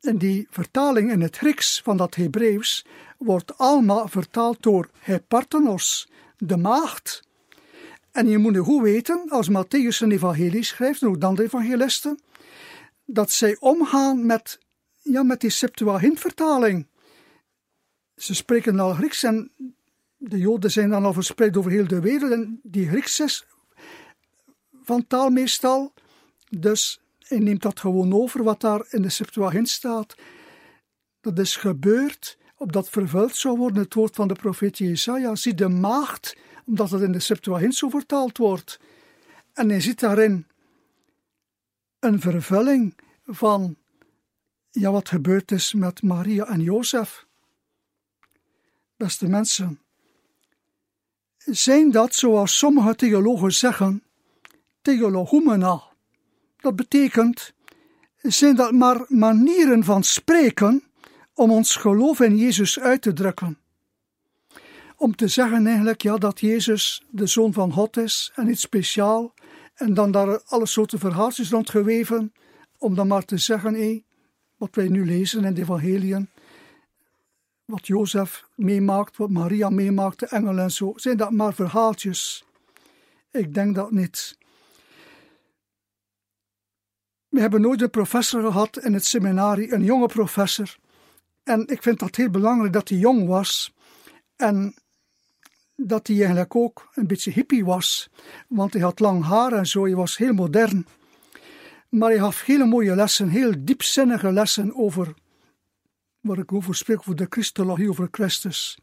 in 0.00 0.18
die 0.18 0.46
vertaling 0.50 1.10
in 1.10 1.20
het 1.20 1.36
Grieks 1.36 1.80
van 1.84 1.96
dat 1.96 2.14
Hebreeuws, 2.14 2.86
wordt 3.18 3.58
Alma 3.58 4.08
vertaald 4.08 4.62
door 4.62 4.90
Hepartenos, 4.98 6.08
de 6.36 6.56
maagd. 6.56 7.22
En 8.12 8.28
je 8.28 8.38
moet 8.38 8.52
nu 8.52 8.58
goed 8.58 8.82
weten, 8.82 9.24
als 9.28 9.50
Matthäus 9.50 9.98
een 9.98 10.12
evangelie 10.12 10.62
schrijft, 10.62 11.02
en 11.02 11.08
ook 11.08 11.20
dan 11.20 11.34
de 11.34 11.42
evangelisten, 11.42 12.18
dat 13.04 13.30
zij 13.30 13.56
omgaan 13.60 14.26
met, 14.26 14.58
ja, 15.02 15.22
met 15.22 15.40
die 15.40 15.50
Septuagint-vertaling. 15.50 16.86
Ze 18.16 18.34
spreken 18.34 18.80
al 18.80 18.94
Grieks 18.94 19.22
en 19.22 19.52
de 20.16 20.38
Joden 20.38 20.70
zijn 20.70 20.90
dan 20.90 21.04
al 21.04 21.12
verspreid 21.12 21.56
over 21.56 21.70
heel 21.70 21.86
de 21.86 22.00
wereld 22.00 22.32
en 22.32 22.60
die 22.62 22.88
Grieks 22.88 23.20
is 23.20 23.46
van 24.82 25.06
taal 25.06 25.30
meestal. 25.30 25.92
Dus 26.48 27.03
hij 27.28 27.38
neemt 27.38 27.62
dat 27.62 27.80
gewoon 27.80 28.12
over 28.12 28.42
wat 28.42 28.60
daar 28.60 28.86
in 28.90 29.02
de 29.02 29.08
Septuagint 29.08 29.68
staat. 29.68 30.14
Dat 31.20 31.38
is 31.38 31.56
gebeurd, 31.56 32.38
opdat 32.56 32.88
vervuld 32.88 33.36
zou 33.36 33.58
worden 33.58 33.82
het 33.82 33.94
woord 33.94 34.14
van 34.14 34.28
de 34.28 34.34
profeet 34.34 34.78
Jesaja. 34.78 35.34
Zie 35.34 35.54
de 35.54 35.68
maagd, 35.68 36.36
omdat 36.66 36.90
het 36.90 37.02
in 37.02 37.12
de 37.12 37.20
Septuagint 37.20 37.74
zo 37.74 37.88
vertaald 37.88 38.36
wordt. 38.36 38.80
En 39.52 39.68
hij 39.68 39.80
ziet 39.80 40.00
daarin 40.00 40.46
een 41.98 42.20
vervulling 42.20 42.94
van 43.24 43.76
ja, 44.70 44.90
wat 44.90 45.08
gebeurd 45.08 45.50
is 45.50 45.72
met 45.72 46.02
Maria 46.02 46.46
en 46.46 46.60
Jozef. 46.60 47.26
Beste 48.96 49.28
mensen, 49.28 49.80
zijn 51.36 51.90
dat, 51.90 52.14
zoals 52.14 52.58
sommige 52.58 52.94
theologen 52.94 53.52
zeggen, 53.52 54.02
theologumena. 54.82 55.93
Dat 56.64 56.76
betekent, 56.76 57.52
zijn 58.16 58.56
dat 58.56 58.72
maar 58.72 59.04
manieren 59.08 59.84
van 59.84 60.02
spreken 60.02 60.82
om 61.34 61.50
ons 61.50 61.76
geloof 61.76 62.20
in 62.20 62.36
Jezus 62.36 62.80
uit 62.80 63.02
te 63.02 63.12
drukken. 63.12 63.58
Om 64.96 65.16
te 65.16 65.28
zeggen 65.28 65.66
eigenlijk 65.66 66.02
ja, 66.02 66.16
dat 66.16 66.40
Jezus 66.40 67.04
de 67.10 67.26
Zoon 67.26 67.52
van 67.52 67.72
God 67.72 67.96
is 67.96 68.32
en 68.34 68.48
iets 68.48 68.60
speciaal, 68.60 69.34
en 69.74 69.94
dan 69.94 70.10
daar 70.10 70.42
alle 70.44 70.66
soorten 70.66 70.98
verhaaltjes 70.98 71.50
rond 71.50 71.70
geweven, 71.70 72.32
om 72.78 72.94
dan 72.94 73.06
maar 73.06 73.24
te 73.24 73.38
zeggen, 73.38 73.74
hé, 73.74 74.02
wat 74.56 74.74
wij 74.74 74.88
nu 74.88 75.06
lezen 75.06 75.44
in 75.44 75.54
de 75.54 75.60
Evangeliën, 75.60 76.28
wat 77.64 77.86
Jozef 77.86 78.48
meemaakt, 78.54 79.16
wat 79.16 79.30
Maria 79.30 79.70
meemaakt, 79.70 80.18
de 80.18 80.26
engel 80.26 80.58
en 80.58 80.70
zo, 80.70 80.92
zijn 80.96 81.16
dat 81.16 81.30
maar 81.30 81.54
verhaaltjes? 81.54 82.44
Ik 83.30 83.54
denk 83.54 83.74
dat 83.74 83.90
niet. 83.90 84.42
We 87.34 87.40
hebben 87.40 87.60
nooit 87.60 87.82
een 87.82 87.90
professor 87.90 88.42
gehad 88.42 88.78
in 88.78 88.92
het 88.92 89.04
seminarie, 89.04 89.72
een 89.72 89.84
jonge 89.84 90.06
professor. 90.06 90.76
En 91.42 91.66
ik 91.66 91.82
vind 91.82 91.98
dat 91.98 92.16
heel 92.16 92.30
belangrijk 92.30 92.72
dat 92.72 92.88
hij 92.88 92.98
jong 92.98 93.26
was. 93.26 93.74
En 94.36 94.74
dat 95.76 96.06
hij 96.06 96.16
eigenlijk 96.16 96.56
ook 96.56 96.88
een 96.92 97.06
beetje 97.06 97.30
hippie 97.30 97.64
was. 97.64 98.10
Want 98.48 98.72
hij 98.72 98.82
had 98.82 99.00
lang 99.00 99.24
haar 99.24 99.52
en 99.52 99.66
zo, 99.66 99.84
hij 99.84 99.94
was 99.94 100.16
heel 100.16 100.32
modern. 100.32 100.86
Maar 101.88 102.10
hij 102.10 102.18
gaf 102.18 102.44
hele 102.44 102.66
mooie 102.66 102.94
lessen, 102.94 103.28
heel 103.28 103.52
diepzinnige 103.58 104.32
lessen 104.32 104.74
over 104.76 105.14
waar 106.20 106.38
ik 106.38 106.52
over 106.52 106.74
spreek, 106.74 106.98
over 106.98 107.16
de 107.16 107.26
Christologie, 107.28 107.88
over 107.88 108.08
Christus. 108.10 108.78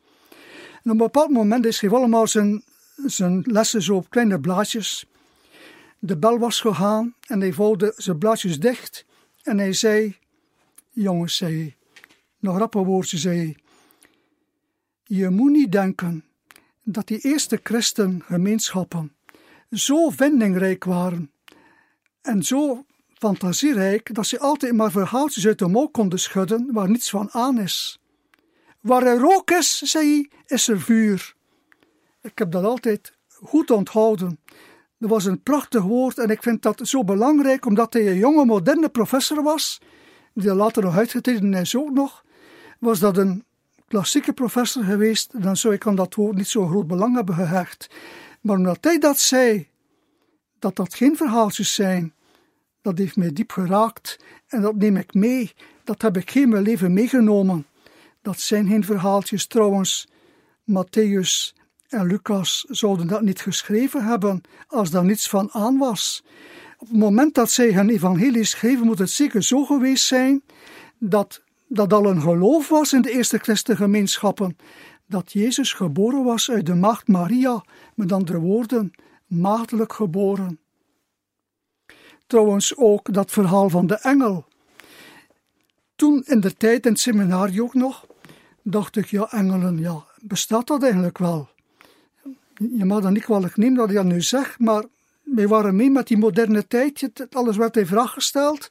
En 0.72 0.78
op 0.84 0.92
een 0.92 0.98
bepaald 0.98 1.30
moment 1.30 1.66
is 1.66 1.80
hij 1.82 1.90
allemaal 1.90 2.28
zijn, 2.28 2.64
zijn 3.06 3.42
lessen 3.46 3.82
zo 3.82 3.96
op 3.96 4.10
kleine 4.10 4.40
blaadjes. 4.40 5.06
De 6.04 6.18
bel 6.18 6.40
was 6.40 6.60
gegaan 6.60 7.16
en 7.28 7.40
hij 7.40 7.54
vouwde 7.54 7.94
zijn 7.96 8.18
blaadjes 8.18 8.60
dicht 8.60 9.06
en 9.44 9.58
hij 9.58 9.74
zei, 9.74 10.18
jongens, 10.90 11.36
zei 11.36 11.58
hij, 11.58 11.76
nog 12.40 12.58
rappe 12.58 12.80
woordje, 12.80 13.18
zei 13.18 13.38
hij, 13.38 13.56
je 15.04 15.30
moet 15.30 15.52
niet 15.52 15.72
denken 15.72 16.26
dat 16.84 17.08
die 17.08 17.20
eerste 17.20 17.60
christengemeenschappen 17.64 19.16
zo 19.72 20.10
vindingrijk 20.10 20.84
waren 20.84 21.32
en 22.22 22.44
zo 22.44 22.86
fantasierijk 23.14 24.14
dat 24.14 24.28
ze 24.28 24.40
altijd 24.40 24.74
maar 24.74 24.92
verhaaltjes 24.92 25.48
uit 25.48 25.60
de 25.60 25.68
mouw 25.68 25.88
konden 25.88 26.20
schudden 26.20 26.70
waar 26.74 26.90
niets 26.90 27.10
van 27.10 27.32
aan 27.32 27.60
is. 27.60 28.00
Waar 28.80 29.04
er 29.04 29.18
rook 29.18 29.52
is, 29.52 29.78
zei 29.78 30.06
hij, 30.06 30.30
is 30.46 30.68
er 30.68 30.82
vuur. 30.82 31.36
Ik 32.22 32.38
heb 32.38 32.52
dat 32.52 32.64
altijd 32.64 33.14
goed 33.30 33.72
onthouden. 33.72 34.40
Dat 35.02 35.10
was 35.10 35.26
een 35.26 35.42
prachtig 35.42 35.82
woord 35.84 36.18
en 36.18 36.30
ik 36.30 36.44
vind 36.44 36.62
dat 36.62 36.80
zo 36.84 37.04
belangrijk 37.04 37.66
omdat 37.66 37.94
hij 37.94 38.08
een 38.08 38.18
jonge 38.18 38.46
moderne 38.46 38.90
professor 38.90 39.44
was, 39.44 39.82
die 40.34 40.54
later 40.54 40.84
nog 40.84 40.98
uitgetreden 40.98 41.54
is 41.54 41.76
ook 41.76 41.92
nog. 41.92 42.26
Was 42.80 43.00
dat 43.00 43.18
een 43.18 43.44
klassieke 43.88 44.34
professor 44.34 44.84
geweest, 44.84 45.42
dan 45.44 45.58
zou 45.58 45.74
ik 45.74 45.88
aan 45.88 45.96
dat 45.96 46.16
woord 46.16 46.36
niet 46.36 46.48
zo 46.48 46.68
groot 46.68 46.88
belang 46.88 47.16
hebben 47.16 47.36
gehecht. 47.36 47.90
Maar 48.42 48.58
omdat 48.58 48.78
hij 48.82 49.00
dat 49.00 49.20
zei, 49.20 49.68
dat 50.60 50.76
dat 50.76 50.94
geen 50.94 51.18
verhaaltjes 51.18 51.74
zijn, 51.74 52.14
dat 52.82 52.98
heeft 52.98 53.16
mij 53.16 53.34
diep 53.34 53.52
geraakt 53.52 54.20
en 54.48 54.62
dat 54.62 54.76
neem 54.76 54.98
ik 54.98 55.14
mee. 55.14 55.52
Dat 55.84 56.02
heb 56.02 56.18
ik 56.18 56.32
geen 56.32 56.50
mijn 56.50 56.64
leven 56.64 56.94
meegenomen. 56.94 57.66
Dat 58.22 58.40
zijn 58.40 58.68
geen 58.68 58.84
verhaaltjes 58.84 59.48
trouwens. 59.48 60.08
Matthäus 60.64 61.54
en 61.92 62.06
Lucas 62.06 62.66
zouden 62.70 63.08
dat 63.08 63.22
niet 63.22 63.42
geschreven 63.42 64.04
hebben 64.04 64.42
als 64.68 64.90
daar 64.90 65.06
niets 65.06 65.30
van 65.30 65.50
aan 65.52 65.78
was. 65.78 66.24
Op 66.78 66.88
het 66.88 66.98
moment 66.98 67.34
dat 67.36 67.52
zij 67.52 67.74
hun 67.74 67.90
evangelie 67.90 68.44
schreven, 68.44 68.86
moet 68.86 69.00
het 69.00 69.10
zeker 69.10 69.44
zo 69.44 69.66
geweest 69.66 70.06
zijn 70.06 70.44
dat 70.98 71.42
dat 71.68 71.94
al 71.94 72.06
een 72.06 72.22
geloof 72.22 72.70
was 72.70 72.94
in 72.94 73.02
de 73.02 73.12
eerste 73.12 73.38
christengemeenschappen, 73.38 74.58
dat 75.06 75.32
Jezus 75.32 75.74
geboren 75.74 76.24
was 76.24 76.52
uit 76.52 76.66
de 76.66 76.76
maagd 76.76 77.08
Maria, 77.08 77.64
met 77.96 78.12
andere 78.12 78.40
woorden, 78.40 78.92
maagdelijk 79.28 79.94
geboren. 79.94 80.60
Trouwens 82.28 82.78
ook 82.78 83.14
dat 83.14 83.32
verhaal 83.32 83.70
van 83.70 83.88
de 83.88 83.96
engel. 83.96 84.46
Toen 85.96 86.24
in 86.26 86.40
de 86.40 86.54
tijd 86.58 86.86
in 86.86 86.92
het 86.92 87.02
seminarie 87.02 87.64
ook 87.64 87.74
nog, 87.74 88.06
dacht 88.64 88.96
ik, 88.96 89.06
ja, 89.06 89.32
engelen, 89.32 89.78
ja, 89.78 90.06
bestaat 90.22 90.68
dat 90.68 90.84
eigenlijk 90.84 91.18
wel? 91.18 91.50
Je 92.70 92.86
mag 92.86 93.02
dan 93.02 93.14
niet 93.14 93.24
kwalijk 93.24 93.58
nemen 93.58 93.78
dat 93.78 93.90
ik 93.90 93.96
dat 93.96 94.06
nu 94.06 94.22
zeg, 94.22 94.60
maar 94.60 94.84
wij 95.24 95.48
waren 95.48 95.76
mee 95.76 95.90
met 95.90 96.08
die 96.08 96.18
moderne 96.18 96.68
tijd, 96.68 97.28
alles 97.32 97.58
werd 97.58 97.78
in 97.78 97.86
vraag 97.86 98.14
gesteld. 98.14 98.68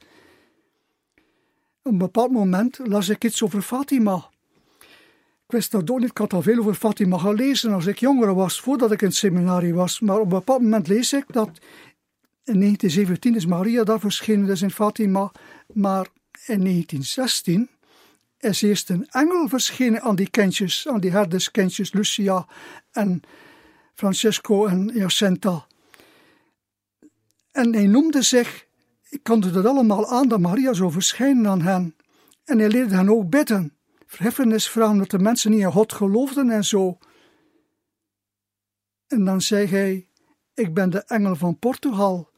Op 1.83 1.91
een 1.91 1.97
bepaald 1.97 2.31
moment 2.31 2.79
las 2.83 3.09
ik 3.09 3.23
iets 3.23 3.43
over 3.43 3.61
Fatima. 3.61 4.29
Ik 5.45 5.57
wist 5.57 5.71
dat 5.71 5.91
ook 5.91 5.99
niet, 5.99 6.09
ik 6.09 6.17
had 6.17 6.33
al 6.33 6.41
veel 6.41 6.59
over 6.59 6.73
Fatima 6.73 7.17
gelezen 7.17 7.73
als 7.73 7.85
ik 7.85 7.99
jonger 7.99 8.33
was, 8.33 8.59
voordat 8.59 8.91
ik 8.91 9.01
in 9.01 9.07
het 9.07 9.15
seminarie 9.15 9.73
was. 9.73 9.99
Maar 9.99 10.15
op 10.15 10.23
een 10.23 10.29
bepaald 10.29 10.61
moment 10.61 10.87
lees 10.87 11.13
ik 11.13 11.25
dat 11.27 11.49
in 12.43 12.59
1917 12.59 13.35
is 13.35 13.45
Maria 13.45 13.83
daar 13.83 13.99
verschenen, 13.99 14.45
dus 14.45 14.61
in 14.61 14.71
Fatima. 14.71 15.31
Maar 15.73 16.07
in 16.45 16.63
1916 16.63 17.69
is 18.39 18.61
eerst 18.61 18.89
een 18.89 19.07
engel 19.09 19.47
verschenen 19.47 20.01
aan 20.01 20.15
die 20.15 20.29
kindjes, 20.29 20.87
aan 20.87 20.99
die 20.99 21.11
herderskindjes, 21.11 21.93
Lucia 21.93 22.45
en 22.91 23.21
Francesco 24.01 24.65
en 24.65 24.91
Jacinta. 24.93 25.67
En 27.51 27.73
hij 27.73 27.87
noemde 27.87 28.21
zich, 28.21 28.67
ik 29.09 29.23
konde 29.23 29.51
het 29.51 29.65
allemaal 29.65 30.09
aan 30.09 30.27
dat 30.27 30.39
Maria 30.39 30.73
zou 30.73 30.91
verschijnen 30.91 31.47
aan 31.47 31.61
hen. 31.61 31.95
En 32.43 32.59
hij 32.59 32.69
leerde 32.69 32.95
hen 32.95 33.09
ook 33.09 33.29
bidden. 33.29 33.77
Verheffenis 34.05 34.69
vragen 34.69 34.97
dat 34.97 35.09
de 35.09 35.19
mensen 35.19 35.51
niet 35.51 35.59
in 35.59 35.71
God 35.71 35.93
geloofden 35.93 36.49
en 36.49 36.65
zo. 36.65 36.97
En 39.07 39.25
dan 39.25 39.41
zei 39.41 39.67
hij: 39.67 40.07
Ik 40.53 40.73
ben 40.73 40.89
de 40.89 41.03
engel 41.03 41.35
van 41.35 41.59
Portugal. 41.59 42.29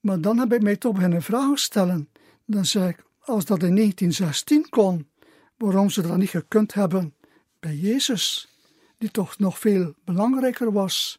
Maar 0.00 0.20
dan 0.20 0.38
heb 0.38 0.52
ik 0.52 0.62
mij 0.62 0.76
toch 0.76 0.94
beginnen 0.94 1.22
vragen 1.22 1.58
stellen. 1.58 2.08
Dan 2.44 2.64
zei 2.64 2.88
ik: 2.88 3.04
Als 3.18 3.44
dat 3.44 3.62
in 3.62 3.74
1916 3.74 4.68
kon, 4.68 5.10
waarom 5.56 5.90
ze 5.90 6.02
dat 6.02 6.16
niet 6.16 6.30
gekund 6.30 6.74
hebben 6.74 7.14
bij 7.60 7.74
Jezus, 7.74 8.55
die 8.98 9.10
toch 9.10 9.38
nog 9.38 9.58
veel 9.58 9.94
belangrijker 10.04 10.72
was. 10.72 11.18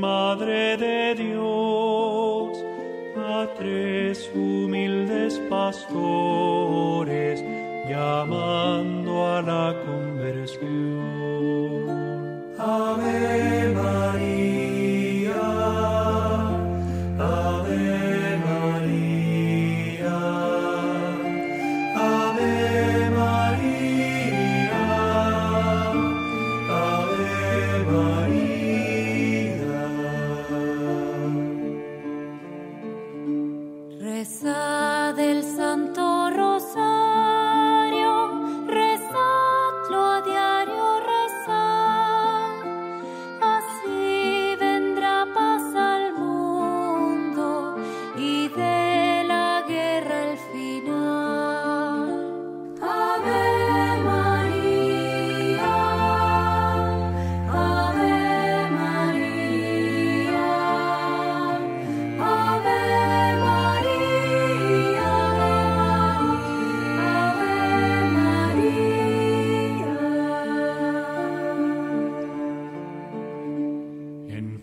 Madre 0.00 0.78
de 0.78 1.14
Dios, 1.14 2.64
a 3.18 3.46
tres 3.58 4.30
humildes 4.34 5.38
pastores, 5.50 7.44
llamando 7.86 9.26
a 9.26 9.42
la 9.42 9.76
conversión. 9.84 11.19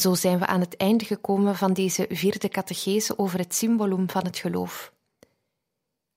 En 0.00 0.06
zo 0.06 0.14
zijn 0.14 0.38
we 0.38 0.46
aan 0.46 0.60
het 0.60 0.76
einde 0.76 1.04
gekomen 1.04 1.56
van 1.56 1.72
deze 1.72 2.06
vierde 2.08 2.48
catechese 2.48 3.18
over 3.18 3.38
het 3.38 3.54
symbolum 3.54 4.10
van 4.10 4.24
het 4.24 4.36
geloof. 4.36 4.92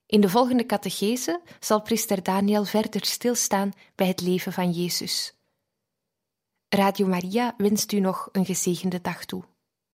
In 0.05 0.21
de 0.21 0.29
volgende 0.29 0.65
catechese 0.65 1.41
zal 1.59 1.81
priester 1.81 2.23
Daniel 2.23 2.65
verder 2.65 3.05
stilstaan 3.05 3.71
bij 3.95 4.07
het 4.07 4.21
leven 4.21 4.53
van 4.53 4.71
Jezus. 4.71 5.37
Radio 6.69 7.07
Maria 7.07 7.53
wenst 7.57 7.91
u 7.91 7.99
nog 7.99 8.29
een 8.31 8.45
gezegende 8.45 9.01
dag 9.01 9.25
toe. 9.25 9.43